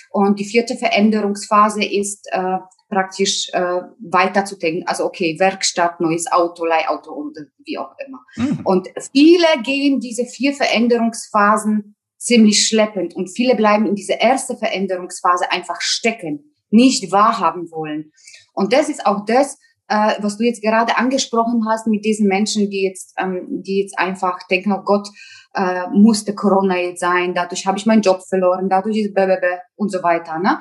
Und 0.10 0.40
die 0.40 0.46
vierte 0.46 0.76
Veränderungsphase 0.76 1.84
ist 1.84 2.28
äh, 2.32 2.58
praktisch 2.90 3.50
äh, 3.54 3.82
weiterzudenken. 4.00 4.88
Also 4.88 5.06
okay, 5.06 5.38
Werkstatt, 5.40 6.00
neues 6.00 6.32
Auto, 6.32 6.66
Leihauto 6.66 7.12
und 7.12 7.38
wie 7.64 7.78
auch 7.78 7.92
immer. 8.06 8.20
Mhm. 8.36 8.60
Und 8.64 8.88
viele 9.12 9.62
gehen 9.64 10.00
diese 10.00 10.26
vier 10.26 10.54
Veränderungsphasen 10.54 11.96
ziemlich 12.18 12.68
schleppend 12.68 13.16
und 13.16 13.30
viele 13.30 13.56
bleiben 13.56 13.86
in 13.86 13.96
dieser 13.96 14.16
ersten 14.16 14.58
Veränderungsphase 14.58 15.52
einfach 15.52 15.80
stecken, 15.82 16.54
nicht 16.70 17.12
wahrhaben 17.12 17.72
wollen. 17.72 18.12
Und 18.54 18.74
das 18.74 18.90
ist 18.90 19.06
auch 19.06 19.26
das, 19.26 19.58
äh, 19.90 20.14
was 20.22 20.38
du 20.38 20.44
jetzt 20.44 20.62
gerade 20.62 20.98
angesprochen 20.98 21.66
hast 21.68 21.88
mit 21.88 22.06
diesen 22.06 22.28
Menschen, 22.28 22.70
die 22.70 22.84
jetzt, 22.84 23.14
ähm, 23.18 23.64
die 23.66 23.82
jetzt 23.82 23.98
einfach 23.98 24.40
denken, 24.50 24.72
oh 24.72 24.84
Gott, 24.84 25.10
äh, 25.56 25.88
musste 25.92 26.36
Corona 26.36 26.78
jetzt 26.78 27.00
sein, 27.00 27.34
dadurch 27.34 27.66
habe 27.66 27.78
ich 27.78 27.86
meinen 27.86 28.04
Job 28.04 28.22
verloren, 28.28 28.70
dadurch 28.70 28.98
ist 28.98 29.14
blablabla 29.14 29.60
und 29.76 29.92
so 29.92 30.04
weiter. 30.04 30.38
Ne? 30.40 30.60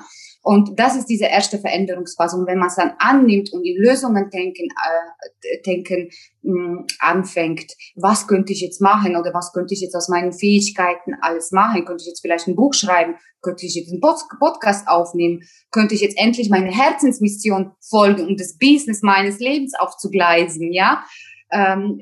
Und 0.49 0.79
das 0.81 0.97
ist 0.97 1.11
diese 1.11 1.27
erste 1.27 1.59
Veränderungsphase. 1.59 2.35
Und 2.35 2.47
wenn 2.47 2.57
man 2.57 2.69
es 2.69 2.77
dann 2.77 2.95
annimmt 3.01 3.53
und 3.53 3.67
in 3.67 3.77
Lösungen 3.83 4.31
denken, 4.31 4.69
äh, 4.71 5.61
denken 5.67 6.09
mh, 6.41 6.55
hm, 6.55 6.87
anfängt, 7.01 7.75
was 7.97 8.27
könnte 8.27 8.55
ich 8.55 8.63
jetzt 8.63 8.81
machen 8.81 9.15
oder 9.15 9.35
was 9.35 9.53
könnte 9.53 9.75
ich 9.75 9.83
jetzt 9.83 9.95
aus 9.95 10.09
meinen 10.09 10.33
Fähigkeiten 10.33 11.13
alles 11.21 11.53
machen? 11.53 11.85
Könnte 11.85 12.05
ich 12.05 12.09
jetzt 12.09 12.23
vielleicht 12.23 12.47
ein 12.47 12.57
Buch 12.57 12.73
schreiben? 12.73 13.17
Könnte 13.43 13.67
ich 13.67 13.75
jetzt 13.75 13.93
einen 13.93 14.01
Podcast 14.01 14.89
aufnehmen? 14.89 15.43
Könnte 15.71 15.95
ich 15.95 16.01
jetzt 16.01 16.19
endlich 16.19 16.49
meine 16.49 16.71
Herzensmission 16.71 17.73
folgen, 17.87 18.27
um 18.27 18.39
das 18.39 18.57
Business 18.57 19.03
meines 19.03 19.41
Lebens 19.41 19.75
aufzugleisen? 19.79 20.73
Ja, 20.73 21.05
ähm, 21.53 22.01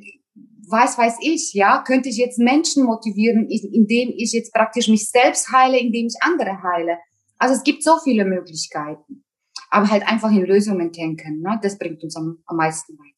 weiß 0.69 0.97
weiß 0.99 1.17
ich, 1.21 1.53
ja, 1.53 1.83
könnte 1.85 2.09
ich 2.09 2.17
jetzt 2.17 2.39
Menschen 2.39 2.85
motivieren, 2.85 3.49
indem 3.49 4.15
ich 4.17 4.31
jetzt 4.31 4.55
praktisch 4.55 4.87
mich 4.87 5.11
selbst 5.11 5.51
heile, 5.51 5.81
indem 5.81 6.07
ich 6.07 6.15
andere 6.21 6.63
heile. 6.63 6.99
Also 7.38 7.55
es 7.55 7.62
gibt 7.62 7.83
so 7.83 7.99
viele 8.03 8.25
Möglichkeiten. 8.25 9.25
Aber 9.70 9.90
halt 9.90 10.07
einfach 10.07 10.31
in 10.31 10.46
Lösungen 10.46 10.92
denken, 10.92 11.40
ne? 11.40 11.59
das 11.62 11.79
bringt 11.79 12.03
uns 12.03 12.16
am, 12.16 12.38
am 12.46 12.57
meisten 12.57 12.96
weit. 12.99 13.12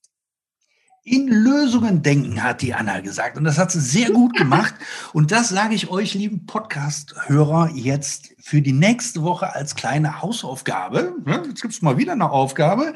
In 1.04 1.28
Lösungen 1.28 2.02
denken, 2.02 2.42
hat 2.42 2.60
die 2.60 2.74
Anna 2.74 3.00
gesagt. 3.00 3.38
Und 3.38 3.44
das 3.44 3.58
hat 3.58 3.70
sie 3.70 3.80
sehr 3.80 4.10
gut 4.10 4.34
gemacht. 4.36 4.74
Und 5.12 5.30
das 5.30 5.50
sage 5.50 5.74
ich 5.74 5.90
euch, 5.90 6.14
lieben 6.14 6.46
Podcast-Hörer, 6.46 7.70
jetzt 7.74 8.34
für 8.40 8.60
die 8.60 8.72
nächste 8.72 9.22
Woche 9.22 9.54
als 9.54 9.74
kleine 9.74 10.20
Hausaufgabe. 10.20 11.14
Jetzt 11.26 11.62
gibt 11.62 11.74
es 11.74 11.82
mal 11.82 11.96
wieder 11.96 12.12
eine 12.12 12.30
Aufgabe. 12.30 12.94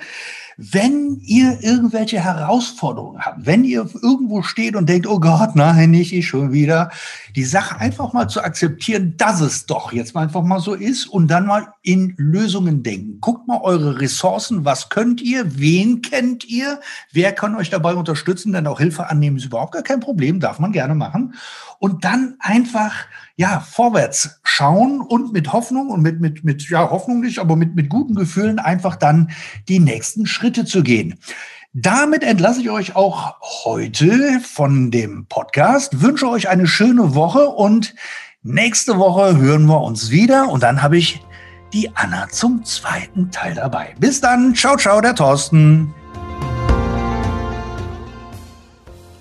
Wenn 0.70 1.18
ihr 1.24 1.58
irgendwelche 1.60 2.20
Herausforderungen 2.20 3.20
habt, 3.20 3.44
wenn 3.44 3.64
ihr 3.64 3.88
irgendwo 4.00 4.42
steht 4.42 4.76
und 4.76 4.88
denkt, 4.88 5.08
oh 5.08 5.18
Gott, 5.18 5.56
nein, 5.56 5.90
nicht 5.90 6.12
ich 6.12 6.28
schon 6.28 6.52
wieder, 6.52 6.92
die 7.34 7.42
Sache 7.42 7.80
einfach 7.80 8.12
mal 8.12 8.28
zu 8.28 8.44
akzeptieren, 8.44 9.14
dass 9.16 9.40
es 9.40 9.66
doch 9.66 9.92
jetzt 9.92 10.14
mal 10.14 10.22
einfach 10.22 10.44
mal 10.44 10.60
so 10.60 10.74
ist 10.74 11.08
und 11.08 11.26
dann 11.26 11.46
mal 11.46 11.74
in 11.82 12.14
Lösungen 12.16 12.84
denken. 12.84 13.18
Guckt 13.20 13.48
mal 13.48 13.60
eure 13.60 14.00
Ressourcen, 14.00 14.64
was 14.64 14.88
könnt 14.88 15.20
ihr, 15.20 15.58
wen 15.58 16.00
kennt 16.00 16.44
ihr, 16.44 16.78
wer 17.10 17.32
kann 17.32 17.56
euch 17.56 17.70
dabei 17.70 17.94
unterstützen, 17.94 18.52
denn 18.52 18.68
auch 18.68 18.78
Hilfe 18.78 19.10
annehmen 19.10 19.38
ist 19.38 19.46
überhaupt 19.46 19.72
gar 19.72 19.82
kein 19.82 19.98
Problem, 19.98 20.38
darf 20.38 20.60
man 20.60 20.70
gerne 20.70 20.94
machen. 20.94 21.34
Und 21.82 22.04
dann 22.04 22.36
einfach 22.38 22.92
ja, 23.34 23.58
vorwärts 23.58 24.38
schauen 24.44 25.00
und 25.00 25.32
mit 25.32 25.52
Hoffnung 25.52 25.88
und 25.88 26.00
mit, 26.00 26.20
mit, 26.20 26.44
mit, 26.44 26.70
ja, 26.70 26.88
Hoffnung 26.88 27.22
nicht, 27.22 27.40
aber 27.40 27.56
mit, 27.56 27.74
mit 27.74 27.88
guten 27.88 28.14
Gefühlen 28.14 28.60
einfach 28.60 28.94
dann 28.94 29.32
die 29.66 29.80
nächsten 29.80 30.26
Schritte 30.26 30.64
zu 30.64 30.84
gehen. 30.84 31.18
Damit 31.72 32.22
entlasse 32.22 32.60
ich 32.60 32.70
euch 32.70 32.94
auch 32.94 33.34
heute 33.64 34.38
von 34.40 34.92
dem 34.92 35.26
Podcast, 35.26 36.00
wünsche 36.00 36.28
euch 36.28 36.48
eine 36.48 36.68
schöne 36.68 37.16
Woche 37.16 37.48
und 37.48 37.96
nächste 38.44 38.98
Woche 38.98 39.36
hören 39.36 39.66
wir 39.66 39.80
uns 39.80 40.12
wieder 40.12 40.50
und 40.50 40.62
dann 40.62 40.84
habe 40.84 40.98
ich 40.98 41.20
die 41.72 41.90
Anna 41.96 42.28
zum 42.28 42.64
zweiten 42.64 43.32
Teil 43.32 43.54
dabei. 43.54 43.96
Bis 43.98 44.20
dann, 44.20 44.54
ciao, 44.54 44.76
ciao, 44.76 45.00
der 45.00 45.16
Thorsten. 45.16 45.92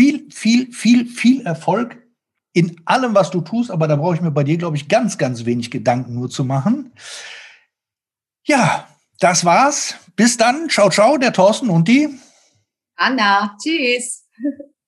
viel, 0.00 0.30
viel, 0.30 0.72
viel, 0.72 1.06
viel 1.06 1.46
Erfolg 1.46 1.98
in 2.54 2.80
allem, 2.86 3.14
was 3.14 3.30
du 3.30 3.42
tust. 3.42 3.70
Aber 3.70 3.86
da 3.86 3.96
brauche 3.96 4.14
ich 4.14 4.22
mir 4.22 4.30
bei 4.30 4.44
dir, 4.44 4.56
glaube 4.56 4.76
ich, 4.76 4.88
ganz, 4.88 5.18
ganz 5.18 5.44
wenig 5.44 5.70
Gedanken 5.70 6.14
nur 6.14 6.30
zu 6.30 6.42
machen. 6.42 6.92
Ja, 8.46 8.88
das 9.18 9.44
war's. 9.44 9.96
Bis 10.16 10.38
dann. 10.38 10.70
Ciao, 10.70 10.88
ciao, 10.88 11.18
der 11.18 11.34
Thorsten 11.34 11.68
und 11.68 11.86
die 11.86 12.08
Anna. 12.96 13.56
Tschüss. 13.62 14.26